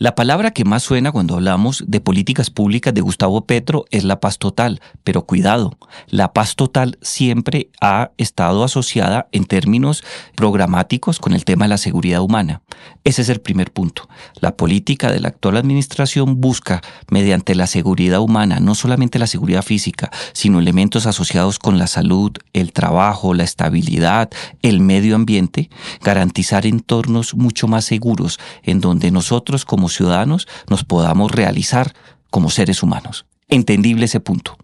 la 0.00 0.14
palabra 0.14 0.52
que 0.52 0.64
más 0.64 0.84
suena 0.84 1.10
cuando 1.10 1.34
hablamos 1.34 1.82
de 1.88 2.00
políticas 2.00 2.50
públicas 2.50 2.94
de 2.94 3.00
Gustavo 3.00 3.46
Petro 3.46 3.84
es 3.90 4.04
la 4.04 4.20
paz 4.20 4.38
total, 4.38 4.80
pero 5.02 5.26
cuidado, 5.26 5.76
la 6.06 6.32
paz 6.32 6.54
total 6.54 6.98
siempre 7.02 7.70
ha 7.80 8.12
estado 8.16 8.62
asociada 8.62 9.26
en 9.32 9.44
términos 9.44 10.04
programáticos 10.36 11.18
con 11.18 11.32
el 11.32 11.44
tema 11.44 11.64
de 11.64 11.70
la 11.70 11.78
seguridad 11.78 12.22
humana. 12.22 12.62
Ese 13.02 13.22
es 13.22 13.28
el 13.28 13.40
primer 13.40 13.72
punto. 13.72 14.08
La 14.40 14.56
política 14.56 15.10
de 15.10 15.18
la 15.18 15.30
actual 15.30 15.56
administración 15.56 16.40
busca, 16.40 16.80
mediante 17.10 17.56
la 17.56 17.66
seguridad 17.66 18.20
humana, 18.20 18.60
no 18.60 18.76
solamente 18.76 19.18
la 19.18 19.26
seguridad 19.26 19.62
física, 19.62 20.12
sino 20.32 20.60
elementos 20.60 21.06
asociados 21.06 21.58
con 21.58 21.76
la 21.76 21.88
salud, 21.88 22.30
el 22.52 22.72
trabajo, 22.72 23.34
la 23.34 23.42
estabilidad, 23.42 24.30
el 24.62 24.78
medio 24.78 25.16
ambiente, 25.16 25.70
garantizar 26.02 26.67
entornos 26.68 27.34
mucho 27.34 27.68
más 27.68 27.84
seguros 27.84 28.38
en 28.62 28.80
donde 28.80 29.10
nosotros 29.10 29.64
como 29.64 29.88
ciudadanos 29.88 30.46
nos 30.68 30.84
podamos 30.84 31.32
realizar 31.32 31.94
como 32.30 32.50
seres 32.50 32.82
humanos. 32.82 33.26
Entendible 33.48 34.04
ese 34.04 34.20
punto. 34.20 34.56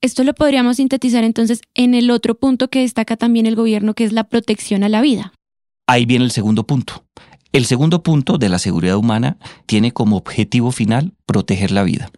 Esto 0.00 0.22
lo 0.22 0.34
podríamos 0.34 0.76
sintetizar 0.76 1.24
entonces 1.24 1.62
en 1.74 1.94
el 1.94 2.10
otro 2.10 2.34
punto 2.34 2.68
que 2.68 2.80
destaca 2.80 3.16
también 3.16 3.46
el 3.46 3.56
gobierno, 3.56 3.94
que 3.94 4.04
es 4.04 4.12
la 4.12 4.24
protección 4.24 4.84
a 4.84 4.88
la 4.88 5.00
vida. 5.00 5.32
Ahí 5.86 6.04
viene 6.04 6.24
el 6.24 6.30
segundo 6.30 6.66
punto. 6.66 7.04
El 7.52 7.66
segundo 7.66 8.02
punto 8.02 8.36
de 8.36 8.48
la 8.48 8.58
seguridad 8.58 8.96
humana 8.96 9.38
tiene 9.66 9.92
como 9.92 10.16
objetivo 10.16 10.72
final 10.72 11.14
proteger 11.24 11.70
la 11.70 11.84
vida. 11.84 12.10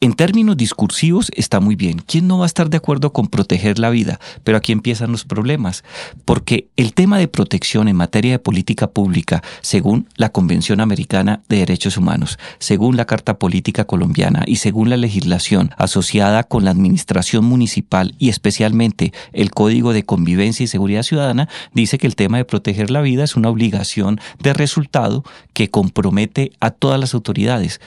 En 0.00 0.12
términos 0.12 0.56
discursivos 0.56 1.30
está 1.34 1.60
muy 1.60 1.76
bien. 1.76 2.02
¿Quién 2.06 2.26
no 2.26 2.38
va 2.38 2.44
a 2.44 2.46
estar 2.46 2.68
de 2.68 2.76
acuerdo 2.76 3.12
con 3.12 3.28
proteger 3.28 3.78
la 3.78 3.90
vida? 3.90 4.20
Pero 4.42 4.58
aquí 4.58 4.72
empiezan 4.72 5.12
los 5.12 5.24
problemas, 5.24 5.82
porque 6.24 6.68
el 6.76 6.92
tema 6.92 7.18
de 7.18 7.28
protección 7.28 7.88
en 7.88 7.96
materia 7.96 8.32
de 8.32 8.38
política 8.38 8.88
pública, 8.88 9.42
según 9.62 10.08
la 10.16 10.30
Convención 10.30 10.80
Americana 10.80 11.42
de 11.48 11.58
Derechos 11.58 11.96
Humanos, 11.96 12.38
según 12.58 12.96
la 12.96 13.06
Carta 13.06 13.38
Política 13.38 13.84
Colombiana 13.84 14.44
y 14.46 14.56
según 14.56 14.90
la 14.90 14.96
legislación 14.98 15.70
asociada 15.78 16.42
con 16.42 16.64
la 16.64 16.72
administración 16.72 17.44
municipal 17.44 18.14
y 18.18 18.28
especialmente 18.28 19.12
el 19.32 19.52
Código 19.52 19.92
de 19.92 20.04
Convivencia 20.04 20.64
y 20.64 20.66
Seguridad 20.66 21.02
Ciudadana, 21.02 21.48
dice 21.72 21.96
que 21.96 22.06
el 22.06 22.16
tema 22.16 22.36
de 22.36 22.44
proteger 22.44 22.90
la 22.90 23.00
vida 23.00 23.24
es 23.24 23.36
una 23.36 23.48
obligación 23.48 24.20
de 24.38 24.52
resultado 24.52 25.24
que 25.54 25.70
compromete 25.70 26.52
a 26.60 26.70
todas 26.72 27.00
las 27.00 27.14
autoridades 27.14 27.80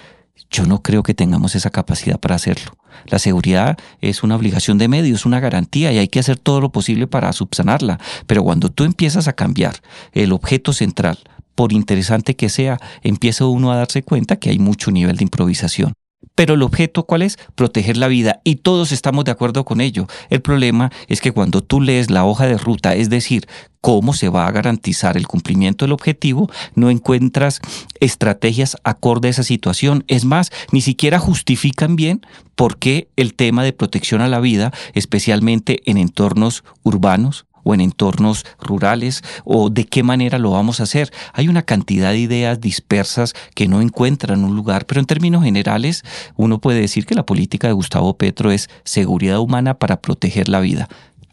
yo 0.49 0.65
no 0.65 0.81
creo 0.81 1.03
que 1.03 1.13
tengamos 1.13 1.55
esa 1.55 1.69
capacidad 1.69 2.19
para 2.19 2.35
hacerlo. 2.35 2.71
La 3.05 3.19
seguridad 3.19 3.77
es 4.01 4.23
una 4.23 4.35
obligación 4.35 4.77
de 4.77 4.87
medios, 4.87 5.25
una 5.25 5.39
garantía 5.39 5.91
y 5.91 5.97
hay 5.97 6.07
que 6.07 6.19
hacer 6.19 6.37
todo 6.37 6.61
lo 6.61 6.71
posible 6.71 7.07
para 7.07 7.31
subsanarla. 7.33 7.99
Pero 8.25 8.43
cuando 8.43 8.69
tú 8.69 8.83
empiezas 8.83 9.27
a 9.27 9.33
cambiar 9.33 9.81
el 10.13 10.31
objeto 10.31 10.73
central, 10.73 11.19
por 11.55 11.73
interesante 11.73 12.35
que 12.35 12.49
sea, 12.49 12.79
empieza 13.01 13.45
uno 13.45 13.71
a 13.71 13.77
darse 13.77 14.03
cuenta 14.03 14.35
que 14.37 14.49
hay 14.49 14.59
mucho 14.59 14.91
nivel 14.91 15.17
de 15.17 15.23
improvisación. 15.23 15.93
Pero 16.35 16.53
el 16.53 16.61
objeto, 16.61 17.03
¿cuál 17.05 17.23
es? 17.23 17.37
Proteger 17.55 17.97
la 17.97 18.07
vida. 18.07 18.41
Y 18.43 18.57
todos 18.57 18.91
estamos 18.91 19.25
de 19.25 19.31
acuerdo 19.31 19.65
con 19.65 19.81
ello. 19.81 20.07
El 20.29 20.41
problema 20.41 20.91
es 21.07 21.19
que 21.19 21.31
cuando 21.31 21.63
tú 21.63 21.81
lees 21.81 22.11
la 22.11 22.25
hoja 22.25 22.45
de 22.45 22.59
ruta, 22.59 22.93
es 22.93 23.09
decir, 23.09 23.47
cómo 23.81 24.13
se 24.13 24.29
va 24.29 24.45
a 24.45 24.51
garantizar 24.51 25.17
el 25.17 25.27
cumplimiento 25.27 25.85
del 25.85 25.93
objetivo, 25.93 26.47
no 26.75 26.91
encuentras 26.91 27.59
estrategias 27.99 28.77
acorde 28.83 29.29
a 29.29 29.31
esa 29.31 29.43
situación. 29.43 30.03
Es 30.07 30.25
más, 30.25 30.51
ni 30.71 30.81
siquiera 30.81 31.17
justifican 31.17 31.95
bien 31.95 32.21
por 32.55 32.77
qué 32.77 33.07
el 33.15 33.33
tema 33.33 33.63
de 33.63 33.73
protección 33.73 34.21
a 34.21 34.27
la 34.27 34.39
vida, 34.39 34.71
especialmente 34.93 35.81
en 35.89 35.97
entornos 35.97 36.63
urbanos, 36.83 37.46
o 37.67 37.73
en 37.73 37.81
entornos 37.81 38.45
rurales 38.59 39.23
o 39.43 39.69
de 39.69 39.83
qué 39.83 40.01
manera 40.01 40.39
lo 40.39 40.51
vamos 40.51 40.79
a 40.79 40.83
hacer. 40.83 41.11
Hay 41.33 41.49
una 41.49 41.63
cantidad 41.63 42.11
de 42.11 42.19
ideas 42.19 42.61
dispersas 42.61 43.33
que 43.55 43.67
no 43.67 43.81
encuentran 43.81 44.45
un 44.45 44.55
lugar, 44.55 44.85
pero 44.85 45.01
en 45.01 45.05
términos 45.05 45.43
generales 45.43 46.03
uno 46.37 46.59
puede 46.59 46.79
decir 46.79 47.05
que 47.05 47.15
la 47.15 47.25
política 47.25 47.67
de 47.67 47.73
Gustavo 47.73 48.17
Petro 48.17 48.51
es 48.51 48.69
seguridad 48.85 49.39
humana 49.39 49.73
para 49.73 50.01
proteger 50.01 50.47
la 50.47 50.61
vida. 50.61 50.87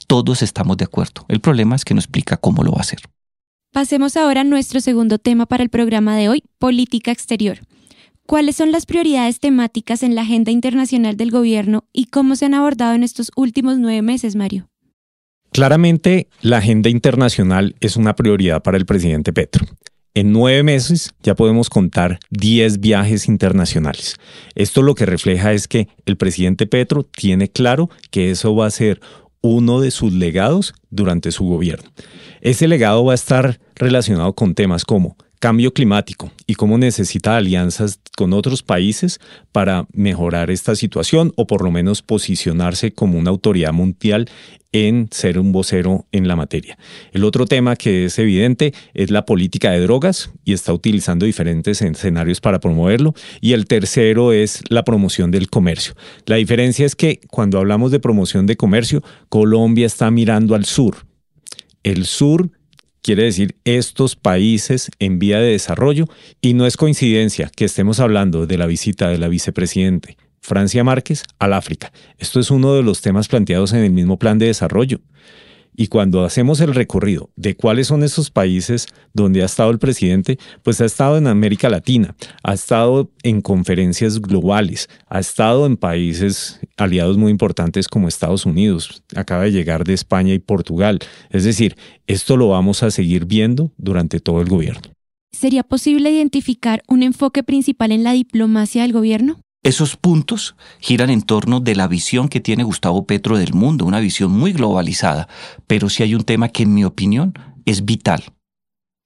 Todos 0.08 0.42
estamos 0.42 0.76
de 0.76 0.84
acuerdo. 0.84 1.24
El 1.28 1.40
problema 1.40 1.76
es 1.76 1.84
que 1.84 1.94
no 1.94 2.00
explica 2.00 2.36
cómo 2.36 2.64
lo 2.64 2.72
va 2.72 2.78
a 2.78 2.80
hacer. 2.80 2.98
Pasemos 3.72 4.16
ahora 4.16 4.40
a 4.40 4.44
nuestro 4.44 4.80
segundo 4.80 5.18
tema 5.18 5.46
para 5.46 5.62
el 5.62 5.70
programa 5.70 6.16
de 6.16 6.28
hoy, 6.28 6.42
política 6.58 7.12
exterior. 7.12 7.60
¿Cuáles 8.26 8.56
son 8.56 8.72
las 8.72 8.86
prioridades 8.86 9.38
temáticas 9.38 10.02
en 10.02 10.14
la 10.14 10.22
agenda 10.22 10.50
internacional 10.50 11.16
del 11.16 11.30
gobierno 11.30 11.84
y 11.92 12.06
cómo 12.06 12.34
se 12.34 12.46
han 12.46 12.54
abordado 12.54 12.94
en 12.94 13.04
estos 13.04 13.30
últimos 13.36 13.78
nueve 13.78 14.02
meses, 14.02 14.34
Mario? 14.34 14.68
Claramente, 15.54 16.26
la 16.40 16.56
agenda 16.56 16.90
internacional 16.90 17.76
es 17.78 17.94
una 17.96 18.16
prioridad 18.16 18.60
para 18.64 18.76
el 18.76 18.86
presidente 18.86 19.32
Petro. 19.32 19.64
En 20.12 20.32
nueve 20.32 20.64
meses 20.64 21.14
ya 21.22 21.36
podemos 21.36 21.70
contar 21.70 22.18
10 22.30 22.80
viajes 22.80 23.28
internacionales. 23.28 24.16
Esto 24.56 24.82
lo 24.82 24.96
que 24.96 25.06
refleja 25.06 25.52
es 25.52 25.68
que 25.68 25.86
el 26.06 26.16
presidente 26.16 26.66
Petro 26.66 27.04
tiene 27.04 27.48
claro 27.52 27.88
que 28.10 28.32
eso 28.32 28.56
va 28.56 28.66
a 28.66 28.70
ser 28.72 29.00
uno 29.42 29.80
de 29.80 29.92
sus 29.92 30.12
legados 30.12 30.74
durante 30.90 31.30
su 31.30 31.44
gobierno. 31.44 31.88
Ese 32.40 32.66
legado 32.66 33.04
va 33.04 33.12
a 33.12 33.14
estar 33.14 33.60
relacionado 33.76 34.32
con 34.32 34.56
temas 34.56 34.84
como 34.84 35.16
cambio 35.44 35.74
climático 35.74 36.32
y 36.46 36.54
cómo 36.54 36.78
necesita 36.78 37.36
alianzas 37.36 38.00
con 38.16 38.32
otros 38.32 38.62
países 38.62 39.20
para 39.52 39.86
mejorar 39.92 40.50
esta 40.50 40.74
situación 40.74 41.34
o 41.36 41.46
por 41.46 41.62
lo 41.62 41.70
menos 41.70 42.00
posicionarse 42.00 42.92
como 42.92 43.18
una 43.18 43.28
autoridad 43.28 43.74
mundial 43.74 44.30
en 44.72 45.06
ser 45.10 45.38
un 45.38 45.52
vocero 45.52 46.06
en 46.12 46.28
la 46.28 46.34
materia. 46.34 46.78
El 47.12 47.24
otro 47.24 47.44
tema 47.44 47.76
que 47.76 48.06
es 48.06 48.18
evidente 48.18 48.72
es 48.94 49.10
la 49.10 49.26
política 49.26 49.70
de 49.70 49.80
drogas 49.80 50.30
y 50.46 50.54
está 50.54 50.72
utilizando 50.72 51.26
diferentes 51.26 51.82
escenarios 51.82 52.40
para 52.40 52.58
promoverlo. 52.58 53.12
Y 53.42 53.52
el 53.52 53.66
tercero 53.66 54.32
es 54.32 54.62
la 54.70 54.82
promoción 54.82 55.30
del 55.30 55.50
comercio. 55.50 55.92
La 56.24 56.36
diferencia 56.36 56.86
es 56.86 56.96
que 56.96 57.20
cuando 57.28 57.58
hablamos 57.58 57.90
de 57.90 58.00
promoción 58.00 58.46
de 58.46 58.56
comercio, 58.56 59.02
Colombia 59.28 59.84
está 59.84 60.10
mirando 60.10 60.54
al 60.54 60.64
sur. 60.64 61.06
El 61.82 62.06
sur 62.06 62.50
quiere 63.04 63.24
decir 63.24 63.54
estos 63.64 64.16
países 64.16 64.90
en 64.98 65.18
vía 65.18 65.38
de 65.38 65.50
desarrollo 65.50 66.06
y 66.40 66.54
no 66.54 66.64
es 66.66 66.78
coincidencia 66.78 67.52
que 67.54 67.66
estemos 67.66 68.00
hablando 68.00 68.46
de 68.46 68.56
la 68.56 68.66
visita 68.66 69.10
de 69.10 69.18
la 69.18 69.28
vicepresidente 69.28 70.16
Francia 70.40 70.82
Márquez 70.84 71.22
al 71.38 71.52
África. 71.52 71.92
Esto 72.16 72.40
es 72.40 72.50
uno 72.50 72.74
de 72.74 72.82
los 72.82 73.02
temas 73.02 73.28
planteados 73.28 73.74
en 73.74 73.84
el 73.84 73.92
mismo 73.92 74.18
plan 74.18 74.38
de 74.38 74.46
desarrollo. 74.46 75.00
Y 75.76 75.88
cuando 75.88 76.24
hacemos 76.24 76.60
el 76.60 76.74
recorrido 76.74 77.30
de 77.36 77.56
cuáles 77.56 77.88
son 77.88 78.02
esos 78.02 78.30
países 78.30 78.86
donde 79.12 79.42
ha 79.42 79.46
estado 79.46 79.70
el 79.70 79.78
presidente, 79.78 80.38
pues 80.62 80.80
ha 80.80 80.84
estado 80.84 81.18
en 81.18 81.26
América 81.26 81.68
Latina, 81.68 82.14
ha 82.42 82.54
estado 82.54 83.10
en 83.22 83.40
conferencias 83.40 84.20
globales, 84.20 84.88
ha 85.08 85.18
estado 85.18 85.66
en 85.66 85.76
países 85.76 86.60
aliados 86.76 87.18
muy 87.18 87.30
importantes 87.30 87.88
como 87.88 88.08
Estados 88.08 88.46
Unidos, 88.46 89.02
acaba 89.16 89.44
de 89.44 89.52
llegar 89.52 89.84
de 89.84 89.94
España 89.94 90.32
y 90.32 90.38
Portugal. 90.38 91.00
Es 91.30 91.44
decir, 91.44 91.76
esto 92.06 92.36
lo 92.36 92.48
vamos 92.48 92.82
a 92.82 92.90
seguir 92.90 93.26
viendo 93.26 93.72
durante 93.76 94.20
todo 94.20 94.40
el 94.40 94.48
gobierno. 94.48 94.94
¿Sería 95.32 95.64
posible 95.64 96.12
identificar 96.12 96.82
un 96.86 97.02
enfoque 97.02 97.42
principal 97.42 97.90
en 97.90 98.04
la 98.04 98.12
diplomacia 98.12 98.82
del 98.82 98.92
gobierno? 98.92 99.40
Esos 99.64 99.96
puntos 99.96 100.56
giran 100.78 101.08
en 101.08 101.22
torno 101.22 101.58
de 101.58 101.74
la 101.74 101.88
visión 101.88 102.28
que 102.28 102.38
tiene 102.38 102.64
Gustavo 102.64 103.06
Petro 103.06 103.38
del 103.38 103.54
mundo, 103.54 103.86
una 103.86 103.98
visión 103.98 104.30
muy 104.30 104.52
globalizada, 104.52 105.26
pero 105.66 105.88
sí 105.88 106.02
hay 106.02 106.14
un 106.14 106.22
tema 106.22 106.50
que 106.50 106.64
en 106.64 106.74
mi 106.74 106.84
opinión 106.84 107.32
es 107.64 107.86
vital, 107.86 108.24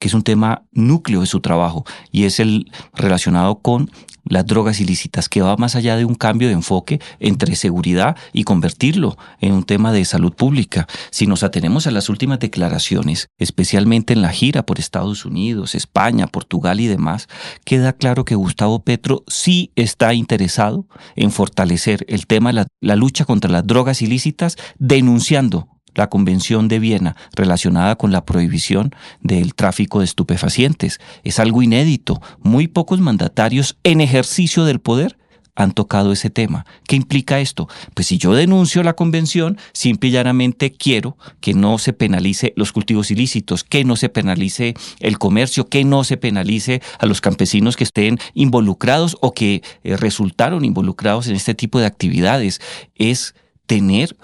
que 0.00 0.08
es 0.08 0.14
un 0.14 0.22
tema 0.22 0.64
núcleo 0.72 1.20
de 1.20 1.26
su 1.26 1.38
trabajo 1.38 1.84
y 2.10 2.24
es 2.24 2.40
el 2.40 2.72
relacionado 2.92 3.60
con 3.60 3.88
las 4.28 4.46
drogas 4.46 4.80
ilícitas, 4.80 5.28
que 5.28 5.42
va 5.42 5.56
más 5.56 5.76
allá 5.76 5.96
de 5.96 6.04
un 6.04 6.14
cambio 6.14 6.48
de 6.48 6.54
enfoque 6.54 7.00
entre 7.20 7.56
seguridad 7.56 8.16
y 8.32 8.44
convertirlo 8.44 9.16
en 9.40 9.52
un 9.52 9.64
tema 9.64 9.92
de 9.92 10.04
salud 10.04 10.32
pública. 10.32 10.86
Si 11.10 11.26
nos 11.26 11.42
atenemos 11.42 11.86
a 11.86 11.90
las 11.90 12.08
últimas 12.08 12.38
declaraciones, 12.38 13.28
especialmente 13.38 14.12
en 14.12 14.22
la 14.22 14.30
gira 14.30 14.64
por 14.64 14.78
Estados 14.78 15.24
Unidos, 15.24 15.74
España, 15.74 16.26
Portugal 16.26 16.80
y 16.80 16.86
demás, 16.86 17.28
queda 17.64 17.92
claro 17.92 18.24
que 18.24 18.34
Gustavo 18.34 18.82
Petro 18.82 19.24
sí 19.26 19.72
está 19.76 20.14
interesado 20.14 20.86
en 21.16 21.32
fortalecer 21.32 22.04
el 22.08 22.26
tema 22.26 22.50
de 22.50 22.54
la, 22.54 22.66
la 22.80 22.96
lucha 22.96 23.24
contra 23.24 23.50
las 23.50 23.66
drogas 23.66 24.02
ilícitas, 24.02 24.56
denunciando 24.78 25.68
la 25.98 26.08
Convención 26.08 26.68
de 26.68 26.78
Viena 26.78 27.16
relacionada 27.34 27.96
con 27.96 28.12
la 28.12 28.24
prohibición 28.24 28.94
del 29.20 29.54
tráfico 29.54 29.98
de 29.98 30.06
estupefacientes. 30.06 31.00
Es 31.24 31.38
algo 31.38 31.62
inédito. 31.62 32.22
Muy 32.40 32.68
pocos 32.68 33.00
mandatarios 33.00 33.76
en 33.84 34.00
ejercicio 34.00 34.64
del 34.64 34.80
poder 34.80 35.18
han 35.58 35.72
tocado 35.72 36.12
ese 36.12 36.30
tema. 36.30 36.64
¿Qué 36.86 36.94
implica 36.94 37.40
esto? 37.40 37.68
Pues 37.94 38.06
si 38.06 38.16
yo 38.16 38.32
denuncio 38.32 38.84
la 38.84 38.94
convención, 38.94 39.58
simple 39.72 40.08
y 40.08 40.12
llanamente 40.12 40.72
quiero 40.72 41.18
que 41.40 41.52
no 41.52 41.78
se 41.78 41.92
penalice 41.92 42.52
los 42.54 42.70
cultivos 42.70 43.10
ilícitos, 43.10 43.64
que 43.64 43.84
no 43.84 43.96
se 43.96 44.08
penalice 44.08 44.74
el 45.00 45.18
comercio, 45.18 45.68
que 45.68 45.84
no 45.84 46.04
se 46.04 46.16
penalice 46.16 46.80
a 47.00 47.06
los 47.06 47.20
campesinos 47.20 47.76
que 47.76 47.82
estén 47.82 48.18
involucrados 48.34 49.16
o 49.20 49.34
que 49.34 49.62
eh, 49.82 49.96
resultaron 49.96 50.64
involucrados 50.64 51.26
en 51.26 51.34
este 51.34 51.56
tipo 51.56 51.80
de 51.80 51.86
actividades. 51.86 52.60
Es 52.94 53.34
tener 53.66 54.16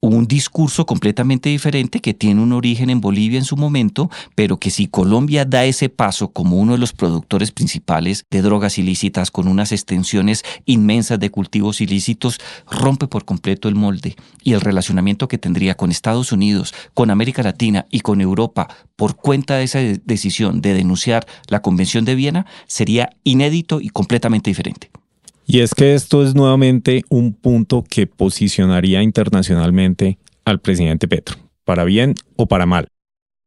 un 0.00 0.26
discurso 0.26 0.86
completamente 0.86 1.50
diferente 1.50 2.00
que 2.00 2.14
tiene 2.14 2.40
un 2.40 2.52
origen 2.52 2.88
en 2.88 3.00
Bolivia 3.00 3.38
en 3.38 3.44
su 3.44 3.56
momento, 3.56 4.10
pero 4.34 4.58
que 4.58 4.70
si 4.70 4.86
Colombia 4.86 5.44
da 5.44 5.66
ese 5.66 5.90
paso 5.90 6.32
como 6.32 6.56
uno 6.56 6.72
de 6.72 6.78
los 6.78 6.92
productores 6.92 7.52
principales 7.52 8.24
de 8.30 8.40
drogas 8.40 8.78
ilícitas 8.78 9.30
con 9.30 9.46
unas 9.46 9.72
extensiones 9.72 10.42
inmensas 10.64 11.20
de 11.20 11.30
cultivos 11.30 11.82
ilícitos, 11.82 12.40
rompe 12.70 13.08
por 13.08 13.26
completo 13.26 13.68
el 13.68 13.74
molde 13.74 14.16
y 14.42 14.54
el 14.54 14.62
relacionamiento 14.62 15.28
que 15.28 15.38
tendría 15.38 15.76
con 15.76 15.90
Estados 15.90 16.32
Unidos, 16.32 16.74
con 16.94 17.10
América 17.10 17.42
Latina 17.42 17.86
y 17.90 18.00
con 18.00 18.22
Europa 18.22 18.68
por 18.96 19.16
cuenta 19.16 19.56
de 19.56 19.64
esa 19.64 19.80
decisión 19.80 20.62
de 20.62 20.74
denunciar 20.74 21.26
la 21.48 21.60
Convención 21.60 22.04
de 22.06 22.14
Viena 22.14 22.46
sería 22.66 23.10
inédito 23.24 23.80
y 23.80 23.90
completamente 23.90 24.50
diferente. 24.50 24.90
Y 25.52 25.62
es 25.62 25.74
que 25.74 25.94
esto 25.94 26.22
es 26.24 26.36
nuevamente 26.36 27.02
un 27.08 27.32
punto 27.32 27.82
que 27.82 28.06
posicionaría 28.06 29.02
internacionalmente 29.02 30.16
al 30.44 30.60
presidente 30.60 31.08
Petro, 31.08 31.38
para 31.64 31.82
bien 31.82 32.14
o 32.36 32.46
para 32.46 32.66
mal. 32.66 32.86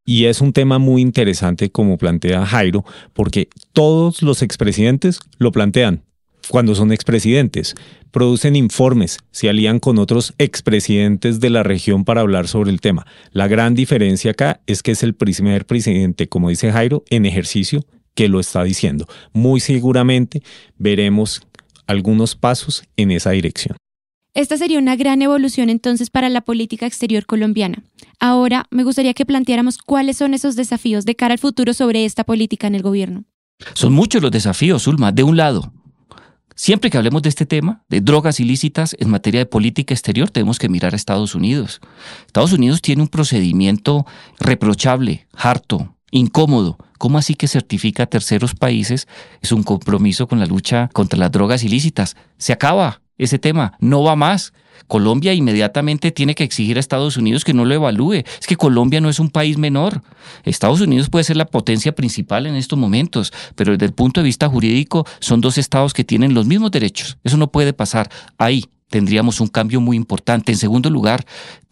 Y 0.04 0.26
es 0.26 0.42
un 0.42 0.52
tema 0.52 0.80
muy 0.80 1.02
interesante 1.02 1.72
como 1.72 1.98
plantea 1.98 2.46
Jairo, 2.46 2.84
porque 3.14 3.48
todos 3.72 4.22
los 4.22 4.42
expresidentes 4.42 5.22
lo 5.38 5.54
plantean 5.54 6.04
cuando 6.50 6.76
son 6.76 6.92
expresidentes. 6.92 7.74
Producen 8.12 8.58
informes, 8.58 9.20
se 9.32 9.48
alían 9.48 9.80
con 9.80 9.98
otros 9.98 10.34
expresidentes 10.40 11.40
de 11.40 11.52
la 11.52 11.64
región 11.64 12.04
para 12.04 12.20
hablar 12.20 12.50
sobre 12.50 12.72
el 12.72 12.82
tema. 12.82 13.08
La 13.32 13.48
gran 13.48 13.76
diferencia 13.76 14.32
acá 14.32 14.60
es 14.68 14.84
que 14.84 14.92
es 14.92 15.04
el 15.04 15.14
primer 15.14 15.66
presidente, 15.66 16.28
como 16.28 16.50
dice 16.50 16.70
Jairo, 16.70 17.06
en 17.10 17.26
ejercicio 17.26 17.86
que 18.14 18.28
lo 18.28 18.42
está 18.42 18.62
diciendo. 18.64 19.08
Muy 19.32 19.62
seguramente 19.62 20.44
veremos 20.78 21.48
algunos 21.88 22.36
pasos 22.36 22.84
en 22.98 23.12
esa 23.12 23.32
dirección. 23.32 23.78
Esta 24.36 24.58
sería 24.58 24.80
una 24.80 24.96
gran 24.96 25.22
evolución 25.22 25.70
entonces 25.70 26.10
para 26.10 26.28
la 26.28 26.42
política 26.42 26.88
exterior 26.88 27.26
colombiana. 27.28 27.84
Ahora 28.20 28.66
me 28.72 28.84
gustaría 28.84 29.14
que 29.14 29.28
planteáramos 29.28 29.78
cuáles 29.78 30.18
son 30.18 30.34
esos 30.34 30.56
desafíos 30.56 31.06
de 31.06 31.16
cara 31.16 31.34
al 31.34 31.40
futuro 31.40 31.74
sobre 31.74 32.06
esta 32.06 32.24
política 32.24 32.66
en 32.66 32.76
el 32.76 32.82
gobierno. 32.82 33.26
Son 33.76 33.94
muchos 33.94 34.22
los 34.22 34.32
desafíos, 34.32 34.88
Ulma. 34.88 35.12
De 35.12 35.22
un 35.22 35.38
lado, 35.38 35.72
siempre 36.56 36.90
que 36.90 36.98
hablemos 36.98 37.22
de 37.22 37.30
este 37.30 37.46
tema, 37.46 37.84
de 37.90 38.02
drogas 38.02 38.40
ilícitas 38.40 38.96
en 39.00 39.10
materia 39.10 39.40
de 39.40 39.46
política 39.46 39.94
exterior, 39.94 40.32
tenemos 40.32 40.58
que 40.58 40.70
mirar 40.70 40.94
a 40.94 40.96
Estados 40.96 41.36
Unidos. 41.36 41.80
Estados 42.26 42.54
Unidos 42.54 42.82
tiene 42.82 43.04
un 43.04 43.10
procedimiento 43.10 44.06
reprochable, 44.40 45.28
harto, 45.34 45.96
incómodo. 46.10 46.78
¿Cómo 47.04 47.18
así 47.18 47.36
que 47.36 47.50
certifica 47.50 48.04
a 48.04 48.06
terceros 48.06 48.56
países? 48.56 49.10
Es 49.42 49.52
un 49.52 49.64
compromiso 49.64 50.26
con 50.26 50.40
la 50.40 50.46
lucha 50.46 50.90
contra 50.94 51.20
las 51.20 51.34
drogas 51.34 51.66
ilícitas. 51.66 52.16
Se 52.38 52.54
acaba 52.54 53.02
ese 53.18 53.40
tema, 53.40 53.74
no 53.82 54.04
va 54.04 54.16
más. 54.16 54.54
Colombia 54.88 55.34
inmediatamente 55.34 56.12
tiene 56.12 56.34
que 56.34 56.46
exigir 56.46 56.78
a 56.78 56.80
Estados 56.80 57.18
Unidos 57.18 57.44
que 57.44 57.54
no 57.54 57.66
lo 57.66 57.74
evalúe. 57.74 58.24
Es 58.40 58.48
que 58.48 58.56
Colombia 58.56 59.02
no 59.02 59.10
es 59.10 59.20
un 59.20 59.30
país 59.32 59.58
menor. 59.58 60.02
Estados 60.46 60.80
Unidos 60.80 61.10
puede 61.10 61.26
ser 61.26 61.36
la 61.36 61.44
potencia 61.44 61.94
principal 61.94 62.48
en 62.48 62.56
estos 62.56 62.80
momentos, 62.80 63.34
pero 63.56 63.74
desde 63.74 63.88
el 63.88 63.94
punto 63.94 64.22
de 64.22 64.26
vista 64.28 64.48
jurídico 64.48 65.06
son 65.20 65.42
dos 65.42 65.58
estados 65.58 65.94
que 65.94 66.06
tienen 66.06 66.34
los 66.34 66.46
mismos 66.46 66.72
derechos. 66.72 67.18
Eso 67.26 67.36
no 67.36 67.52
puede 67.52 67.74
pasar 67.74 68.10
ahí 68.38 68.64
tendríamos 68.90 69.42
un 69.42 69.48
cambio 69.48 69.82
muy 69.82 69.98
importante. 69.98 70.54
En 70.54 70.58
segundo 70.58 70.90
lugar, 70.90 71.26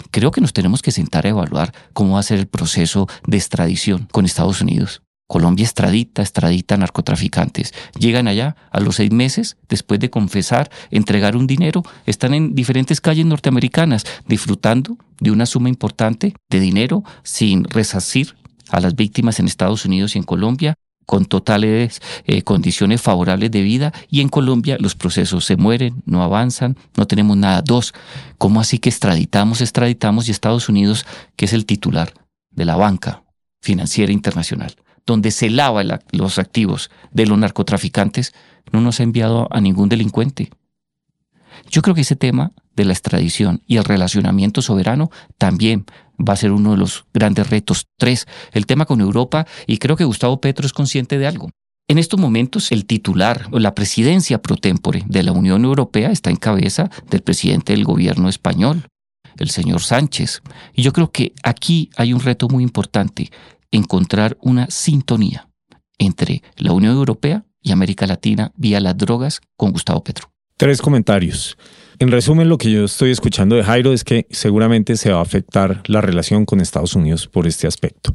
creo 0.10 0.32
que 0.32 0.42
nos 0.42 0.52
tenemos 0.52 0.82
que 0.82 0.92
sentar 0.92 1.26
a 1.26 1.30
evaluar 1.30 1.72
cómo 1.94 2.16
va 2.16 2.20
a 2.20 2.24
ser 2.24 2.40
el 2.40 2.48
proceso 2.48 3.08
de 3.28 3.38
extradición 3.38 4.10
con 4.12 4.26
Estados 4.26 4.60
Unidos. 4.60 5.04
Colombia 5.32 5.64
extradita, 5.64 6.22
extradita 6.22 6.76
narcotraficantes. 6.76 7.74
Llegan 7.98 8.28
allá 8.28 8.58
a 8.70 8.82
los 8.82 8.98
seis 8.98 9.14
meses, 9.14 9.56
después 9.70 9.98
de 10.02 10.10
confesar, 10.10 10.70
entregar 10.90 11.38
un 11.38 11.48
dinero, 11.48 11.84
están 12.06 12.34
en 12.34 12.54
diferentes 12.54 13.00
calles 13.00 13.26
norteamericanas 13.26 14.06
disfrutando 14.28 14.98
de 15.22 15.32
una 15.32 15.46
suma 15.46 15.70
importante 15.70 16.34
de 16.50 16.60
dinero 16.60 17.06
sin 17.24 17.64
resarcir 17.64 18.36
a 18.72 18.82
las 18.82 18.94
víctimas 18.98 19.40
en 19.40 19.46
Estados 19.46 19.86
Unidos 19.86 20.16
y 20.16 20.18
en 20.18 20.26
Colombia, 20.26 20.74
con 21.06 21.24
totales 21.24 22.02
eh, 22.26 22.42
condiciones 22.42 23.02
favorables 23.02 23.52
de 23.52 23.62
vida 23.62 23.94
y 24.10 24.20
en 24.20 24.28
Colombia 24.28 24.76
los 24.82 24.96
procesos 24.96 25.46
se 25.46 25.56
mueren, 25.56 26.04
no 26.06 26.24
avanzan, 26.24 26.76
no 26.98 27.08
tenemos 27.08 27.38
nada. 27.38 27.62
Dos, 27.62 27.94
¿cómo 28.38 28.60
así 28.60 28.80
que 28.80 28.90
extraditamos, 28.90 29.62
extraditamos 29.62 30.28
y 30.28 30.32
Estados 30.32 30.68
Unidos, 30.68 31.06
que 31.38 31.46
es 31.46 31.54
el 31.54 31.66
titular 31.66 32.14
de 32.50 32.66
la 32.66 32.76
banca 32.76 33.24
financiera 33.62 34.12
internacional, 34.12 34.76
donde 35.06 35.32
se 35.32 35.50
lava 35.50 35.84
los 36.12 36.40
activos 36.40 36.90
de 37.12 37.26
los 37.26 37.38
narcotraficantes, 37.38 38.34
no 38.72 38.82
nos 38.82 39.00
ha 39.00 39.04
enviado 39.04 39.48
a 39.52 39.62
ningún 39.62 39.90
delincuente? 39.90 40.52
Yo 41.70 41.82
creo 41.82 41.96
que 41.96 42.02
ese 42.02 42.16
tema 42.16 42.52
de 42.76 42.86
la 42.86 42.94
extradición 42.94 43.62
y 43.68 43.78
el 43.78 43.84
relacionamiento 43.84 44.62
soberano 44.62 45.12
también 45.38 45.86
va 46.18 46.34
a 46.34 46.38
ser 46.38 46.52
uno 46.52 46.72
de 46.72 46.78
los 46.78 47.06
grandes 47.14 47.50
retos. 47.50 47.88
Tres, 47.98 48.28
el 48.52 48.66
tema 48.66 48.86
con 48.86 49.02
Europa, 49.02 49.46
y 49.68 49.78
creo 49.78 49.96
que 49.96 50.06
Gustavo 50.06 50.42
Petro 50.42 50.66
es 50.66 50.74
consciente 50.74 51.18
de 51.18 51.28
algo. 51.28 51.50
En 51.88 51.98
estos 51.98 52.20
momentos, 52.20 52.72
el 52.72 52.86
titular 52.86 53.48
o 53.52 53.60
la 53.60 53.76
presidencia 53.76 54.42
pro 54.42 54.56
tempore 54.56 55.04
de 55.08 55.24
la 55.24 55.34
Unión 55.34 55.66
Europea 55.66 56.12
está 56.12 56.30
en 56.30 56.38
cabeza 56.38 56.90
del 57.10 57.22
presidente 57.22 57.74
del 57.74 57.84
gobierno 57.84 58.30
español, 58.30 58.88
el 59.38 59.50
señor 59.50 59.82
Sánchez. 59.82 60.42
Y 60.74 60.84
yo 60.84 60.94
creo 60.94 61.12
que 61.12 61.34
aquí 61.44 61.90
hay 61.98 62.14
un 62.14 62.22
reto 62.22 62.48
muy 62.48 62.64
importante, 62.64 63.30
encontrar 63.72 64.38
una 64.42 64.70
sintonía 64.70 65.48
entre 65.98 66.44
la 66.58 66.74
Unión 66.74 66.96
Europea 66.96 67.46
y 67.62 67.72
América 67.72 68.08
Latina 68.08 68.52
vía 68.56 68.80
las 68.80 68.98
drogas 68.98 69.42
con 69.56 69.72
Gustavo 69.72 70.04
Petro. 70.04 70.32
Tres 70.58 70.82
comentarios. 70.82 71.58
En 72.00 72.12
resumen, 72.12 72.50
lo 72.50 72.58
que 72.58 72.72
yo 72.72 72.86
estoy 72.86 73.12
escuchando 73.12 73.56
de 73.56 73.64
Jairo 73.64 73.94
es 73.94 74.04
que 74.04 74.26
seguramente 74.32 74.98
se 74.98 75.12
va 75.12 75.20
a 75.20 75.22
afectar 75.24 75.84
la 75.86 76.02
relación 76.02 76.46
con 76.46 76.60
Estados 76.60 76.96
Unidos 76.96 77.28
por 77.28 77.46
este 77.46 77.68
aspecto. 77.68 78.14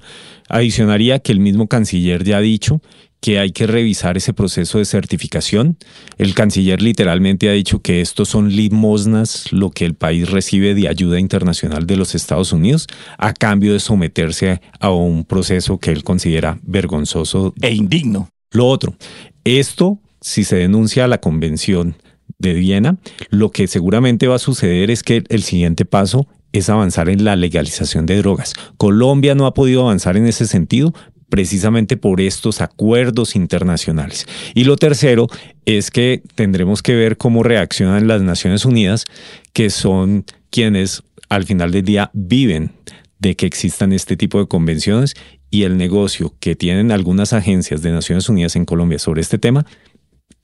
Adicionaría 0.48 1.20
que 1.20 1.32
el 1.32 1.40
mismo 1.40 1.68
canciller 1.68 2.24
ya 2.24 2.38
ha 2.38 2.40
dicho 2.40 2.80
que 3.20 3.38
hay 3.38 3.50
que 3.50 3.66
revisar 3.66 4.16
ese 4.16 4.32
proceso 4.32 4.78
de 4.78 4.84
certificación. 4.84 5.78
El 6.18 6.34
canciller 6.34 6.82
literalmente 6.82 7.48
ha 7.48 7.52
dicho 7.52 7.80
que 7.80 8.00
estos 8.00 8.28
son 8.28 8.50
limosnas, 8.54 9.52
lo 9.52 9.70
que 9.70 9.84
el 9.84 9.94
país 9.94 10.30
recibe 10.30 10.74
de 10.74 10.88
ayuda 10.88 11.18
internacional 11.18 11.86
de 11.86 11.96
los 11.96 12.14
Estados 12.14 12.52
Unidos, 12.52 12.86
a 13.18 13.32
cambio 13.32 13.72
de 13.72 13.80
someterse 13.80 14.60
a 14.80 14.90
un 14.90 15.24
proceso 15.24 15.78
que 15.78 15.90
él 15.90 16.04
considera 16.04 16.58
vergonzoso 16.62 17.54
e 17.60 17.72
indigno. 17.72 18.28
Lo 18.52 18.66
otro, 18.66 18.96
esto, 19.44 20.00
si 20.20 20.44
se 20.44 20.56
denuncia 20.56 21.04
a 21.04 21.08
la 21.08 21.18
convención 21.18 21.96
de 22.38 22.54
Viena, 22.54 22.98
lo 23.30 23.50
que 23.50 23.66
seguramente 23.66 24.28
va 24.28 24.36
a 24.36 24.40
suceder 24.40 24.90
es 24.90 25.02
que 25.02 25.24
el 25.28 25.42
siguiente 25.42 25.84
paso 25.84 26.28
es 26.52 26.68
avanzar 26.68 27.08
en 27.08 27.24
la 27.24 27.36
legalización 27.36 28.06
de 28.06 28.16
drogas. 28.18 28.54
Colombia 28.76 29.34
no 29.34 29.46
ha 29.46 29.54
podido 29.54 29.82
avanzar 29.82 30.16
en 30.16 30.26
ese 30.26 30.46
sentido 30.46 30.94
precisamente 31.28 31.96
por 31.96 32.20
estos 32.20 32.60
acuerdos 32.60 33.36
internacionales. 33.36 34.26
Y 34.54 34.64
lo 34.64 34.76
tercero 34.76 35.26
es 35.64 35.90
que 35.90 36.22
tendremos 36.34 36.82
que 36.82 36.94
ver 36.94 37.16
cómo 37.16 37.42
reaccionan 37.42 38.06
las 38.06 38.22
Naciones 38.22 38.64
Unidas, 38.64 39.04
que 39.52 39.70
son 39.70 40.24
quienes 40.50 41.02
al 41.28 41.44
final 41.44 41.72
del 41.72 41.84
día 41.84 42.10
viven 42.12 42.72
de 43.18 43.34
que 43.34 43.46
existan 43.46 43.92
este 43.92 44.16
tipo 44.16 44.38
de 44.38 44.46
convenciones 44.46 45.14
y 45.50 45.62
el 45.62 45.76
negocio 45.76 46.34
que 46.38 46.54
tienen 46.54 46.92
algunas 46.92 47.32
agencias 47.32 47.82
de 47.82 47.90
Naciones 47.90 48.28
Unidas 48.28 48.56
en 48.56 48.64
Colombia 48.64 48.98
sobre 48.98 49.22
este 49.22 49.38
tema 49.38 49.66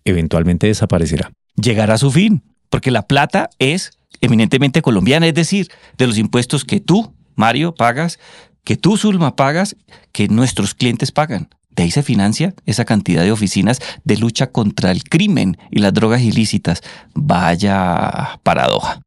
eventualmente 0.04 0.66
desaparecerá 0.66 1.32
llegará 1.56 1.94
a 1.94 1.98
su 1.98 2.10
fin, 2.10 2.42
porque 2.70 2.90
la 2.90 3.06
plata 3.06 3.50
es 3.58 3.92
eminentemente 4.20 4.82
colombiana, 4.82 5.26
es 5.26 5.34
decir, 5.34 5.68
de 5.98 6.06
los 6.06 6.18
impuestos 6.18 6.64
que 6.64 6.80
tú, 6.80 7.14
Mario, 7.34 7.74
pagas, 7.74 8.18
que 8.64 8.76
tú, 8.76 8.96
Zulma, 8.96 9.36
pagas, 9.36 9.76
que 10.12 10.28
nuestros 10.28 10.74
clientes 10.74 11.12
pagan. 11.12 11.48
De 11.70 11.84
ahí 11.84 11.90
se 11.90 12.02
financia 12.02 12.54
esa 12.66 12.84
cantidad 12.84 13.22
de 13.22 13.32
oficinas 13.32 13.80
de 14.04 14.16
lucha 14.18 14.52
contra 14.52 14.90
el 14.90 15.04
crimen 15.04 15.56
y 15.70 15.78
las 15.78 15.94
drogas 15.94 16.20
ilícitas. 16.20 16.82
Vaya 17.14 18.40
paradoja. 18.42 19.00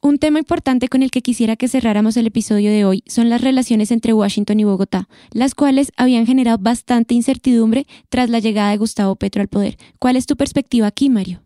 Un 0.00 0.18
tema 0.18 0.38
importante 0.38 0.88
con 0.88 1.02
el 1.02 1.10
que 1.10 1.22
quisiera 1.22 1.56
que 1.56 1.66
cerráramos 1.66 2.16
el 2.18 2.26
episodio 2.26 2.70
de 2.70 2.84
hoy 2.84 3.02
son 3.06 3.30
las 3.30 3.40
relaciones 3.40 3.90
entre 3.90 4.12
Washington 4.12 4.60
y 4.60 4.64
Bogotá, 4.64 5.08
las 5.32 5.54
cuales 5.54 5.92
habían 5.96 6.26
generado 6.26 6.58
bastante 6.58 7.14
incertidumbre 7.14 7.86
tras 8.10 8.28
la 8.28 8.38
llegada 8.38 8.70
de 8.70 8.76
Gustavo 8.76 9.16
Petro 9.16 9.40
al 9.40 9.48
poder. 9.48 9.78
¿Cuál 9.98 10.16
es 10.16 10.26
tu 10.26 10.36
perspectiva 10.36 10.86
aquí, 10.86 11.08
Mario? 11.08 11.42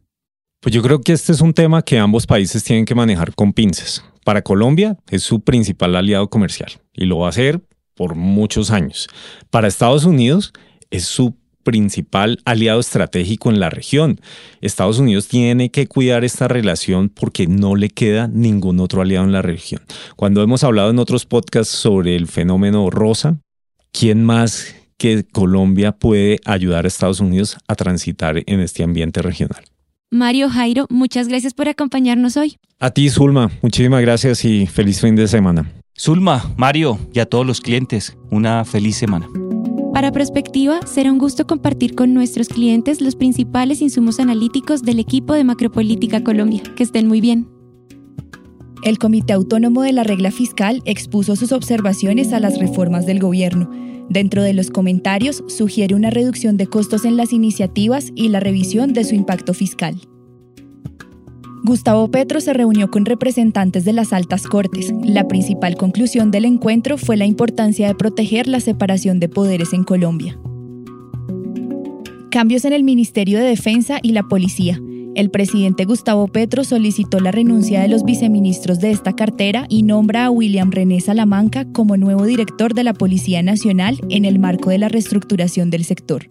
Pues 0.61 0.75
yo 0.75 0.83
creo 0.83 1.01
que 1.01 1.13
este 1.13 1.31
es 1.31 1.41
un 1.41 1.55
tema 1.55 1.83
que 1.83 2.01
ambos 2.01 2.27
países 2.27 2.65
tienen 2.65 2.85
que 2.85 2.97
manejar 2.97 3.33
con 3.33 3.53
pinzas. 3.53 4.03
Para 4.29 4.43
Colombia 4.43 4.99
es 5.09 5.23
su 5.23 5.41
principal 5.41 5.97
aliado 5.97 6.29
comercial 6.29 6.71
y 6.93 7.07
lo 7.07 7.21
va 7.21 7.29
a 7.29 7.31
hacer 7.31 7.63
por 7.95 8.15
muchos 8.15 8.71
años. 8.71 9.09
Para 9.49 9.69
Estados 9.69 10.05
Unidos 10.05 10.53
es 10.91 11.07
su 11.07 11.39
principal 11.63 12.39
aliado 12.45 12.79
estratégico 12.79 13.49
en 13.49 13.59
la 13.59 13.71
región. 13.71 14.21
Estados 14.61 14.99
Unidos 14.99 15.29
tiene 15.29 15.71
que 15.71 15.87
cuidar 15.87 16.25
esta 16.25 16.47
relación 16.47 17.09
porque 17.09 17.47
no 17.47 17.75
le 17.75 17.89
queda 17.89 18.29
ningún 18.29 18.81
otro 18.81 19.01
aliado 19.01 19.25
en 19.25 19.33
la 19.33 19.41
región. 19.41 19.81
Cuando 20.15 20.43
hemos 20.43 20.63
hablado 20.63 20.91
en 20.91 20.99
otros 20.99 21.25
podcasts 21.25 21.73
sobre 21.73 22.15
el 22.15 22.27
fenómeno 22.27 22.91
rosa, 22.91 23.41
¿quién 23.93 24.25
más 24.25 24.77
que 24.99 25.25
Colombia 25.25 25.93
puede 25.93 26.39
ayudar 26.45 26.85
a 26.85 26.89
Estados 26.89 27.21
Unidos 27.21 27.57
a 27.67 27.75
transitar 27.77 28.43
en 28.45 28.61
este 28.61 28.83
ambiente 28.83 29.23
regional? 29.23 29.65
Mario 30.11 30.49
Jairo, 30.49 30.87
muchas 30.89 31.29
gracias 31.29 31.53
por 31.53 31.69
acompañarnos 31.69 32.39
hoy. 32.39 32.57
A 32.81 32.91
ti, 32.91 33.11
Zulma, 33.11 33.51
muchísimas 33.61 34.01
gracias 34.01 34.43
y 34.43 34.67
feliz 34.67 35.03
fin 35.03 35.15
de 35.17 35.29
semana. 35.29 35.71
Zulma, 35.99 36.51
Mario 36.57 36.99
y 37.13 37.19
a 37.19 37.27
todos 37.27 37.45
los 37.45 37.61
clientes, 37.61 38.17
una 38.31 38.65
feliz 38.65 38.97
semana. 38.97 39.29
Para 39.93 40.11
Prospectiva, 40.11 40.81
será 40.87 41.13
un 41.13 41.19
gusto 41.19 41.47
compartir 41.47 41.95
con 41.95 42.15
nuestros 42.15 42.49
clientes 42.49 43.03
los 43.03 43.17
principales 43.17 43.83
insumos 43.83 44.19
analíticos 44.19 44.83
del 44.83 44.99
equipo 44.99 45.35
de 45.35 45.45
Macropolítica 45.45 46.25
Colombia. 46.25 46.63
Que 46.75 46.85
estén 46.85 47.07
muy 47.07 47.21
bien. 47.21 47.47
El 48.85 48.99
Comité 48.99 49.35
Autónomo 49.35 49.83
de 49.83 49.93
la 49.93 50.05
Regla 50.05 50.31
Fiscal 50.31 50.81
expuso 50.87 51.37
sus 51.37 51.53
observaciones 51.53 52.33
a 52.33 52.41
las 52.41 52.59
reformas 52.59 53.05
del 53.05 53.19
gobierno. 53.19 53.71
Dentro 54.09 54.43
de 54.43 54.55
los 54.55 54.71
comentarios, 54.71 55.45
sugiere 55.49 55.95
una 55.95 56.11
reducción 56.11 56.57
de 56.57 56.67
costos 56.67 57.05
en 57.05 57.17
las 57.17 57.33
iniciativas 57.33 58.11
y 58.15 58.29
la 58.29 58.41
revisión 58.41 58.93
de 58.93 59.05
su 59.05 59.15
impacto 59.15 59.53
fiscal. 59.53 60.01
Gustavo 61.65 62.11
Petro 62.11 62.41
se 62.41 62.55
reunió 62.55 62.91
con 62.91 63.05
representantes 63.05 63.85
de 63.85 63.93
las 63.93 64.15
altas 64.15 64.47
cortes. 64.47 64.95
La 65.05 65.29
principal 65.29 65.77
conclusión 65.77 66.31
del 66.31 66.47
encuentro 66.47 66.97
fue 66.97 67.17
la 67.17 67.27
importancia 67.27 67.87
de 67.87 67.95
proteger 67.95 68.49
la 68.49 68.61
separación 68.61 69.21
de 69.21 69.29
poderes 69.29 69.75
en 69.75 69.85
Colombia. 69.85 70.39
Cambios 72.31 72.65
en 72.65 72.73
el 72.73 72.85
Ministerio 72.85 73.39
de 73.39 73.45
Defensa 73.45 73.99
y 74.03 74.13
la 74.13 74.23
Policía. 74.23 74.81
El 75.19 75.31
presidente 75.31 75.85
Gustavo 75.85 76.29
Petro 76.29 76.63
solicitó 76.63 77.19
la 77.19 77.33
renuncia 77.33 77.81
de 77.81 77.89
los 77.89 78.05
viceministros 78.05 78.79
de 78.79 78.93
esta 78.93 79.17
cartera 79.17 79.67
y 79.69 79.83
nombra 79.83 80.27
a 80.27 80.31
William 80.31 80.71
René 80.71 81.01
Salamanca 81.01 81.65
como 81.73 81.97
nuevo 81.97 82.25
director 82.25 82.73
de 82.73 82.85
la 82.85 82.95
Policía 82.95 83.43
Nacional 83.43 83.99
en 84.11 84.25
el 84.25 84.39
marco 84.39 84.71
de 84.71 84.79
la 84.79 84.89
reestructuración 84.89 85.71
del 85.71 85.83
sector. 85.83 86.29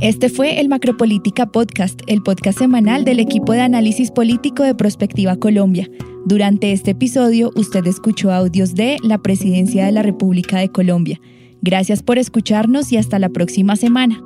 Este 0.00 0.28
fue 0.28 0.60
el 0.60 0.68
Macropolítica 0.68 1.46
Podcast, 1.46 1.98
el 2.06 2.22
podcast 2.22 2.58
semanal 2.58 3.06
del 3.06 3.20
equipo 3.20 3.54
de 3.54 3.62
análisis 3.62 4.10
político 4.10 4.62
de 4.62 4.74
Prospectiva 4.74 5.36
Colombia. 5.36 5.88
Durante 6.26 6.72
este 6.72 6.90
episodio, 6.90 7.52
usted 7.56 7.86
escuchó 7.86 8.32
audios 8.32 8.74
de 8.74 8.98
la 9.02 9.16
Presidencia 9.16 9.86
de 9.86 9.92
la 9.92 10.02
República 10.02 10.58
de 10.58 10.68
Colombia. 10.68 11.22
Gracias 11.62 12.02
por 12.02 12.18
escucharnos 12.18 12.92
y 12.92 12.98
hasta 12.98 13.18
la 13.18 13.30
próxima 13.30 13.76
semana. 13.76 14.22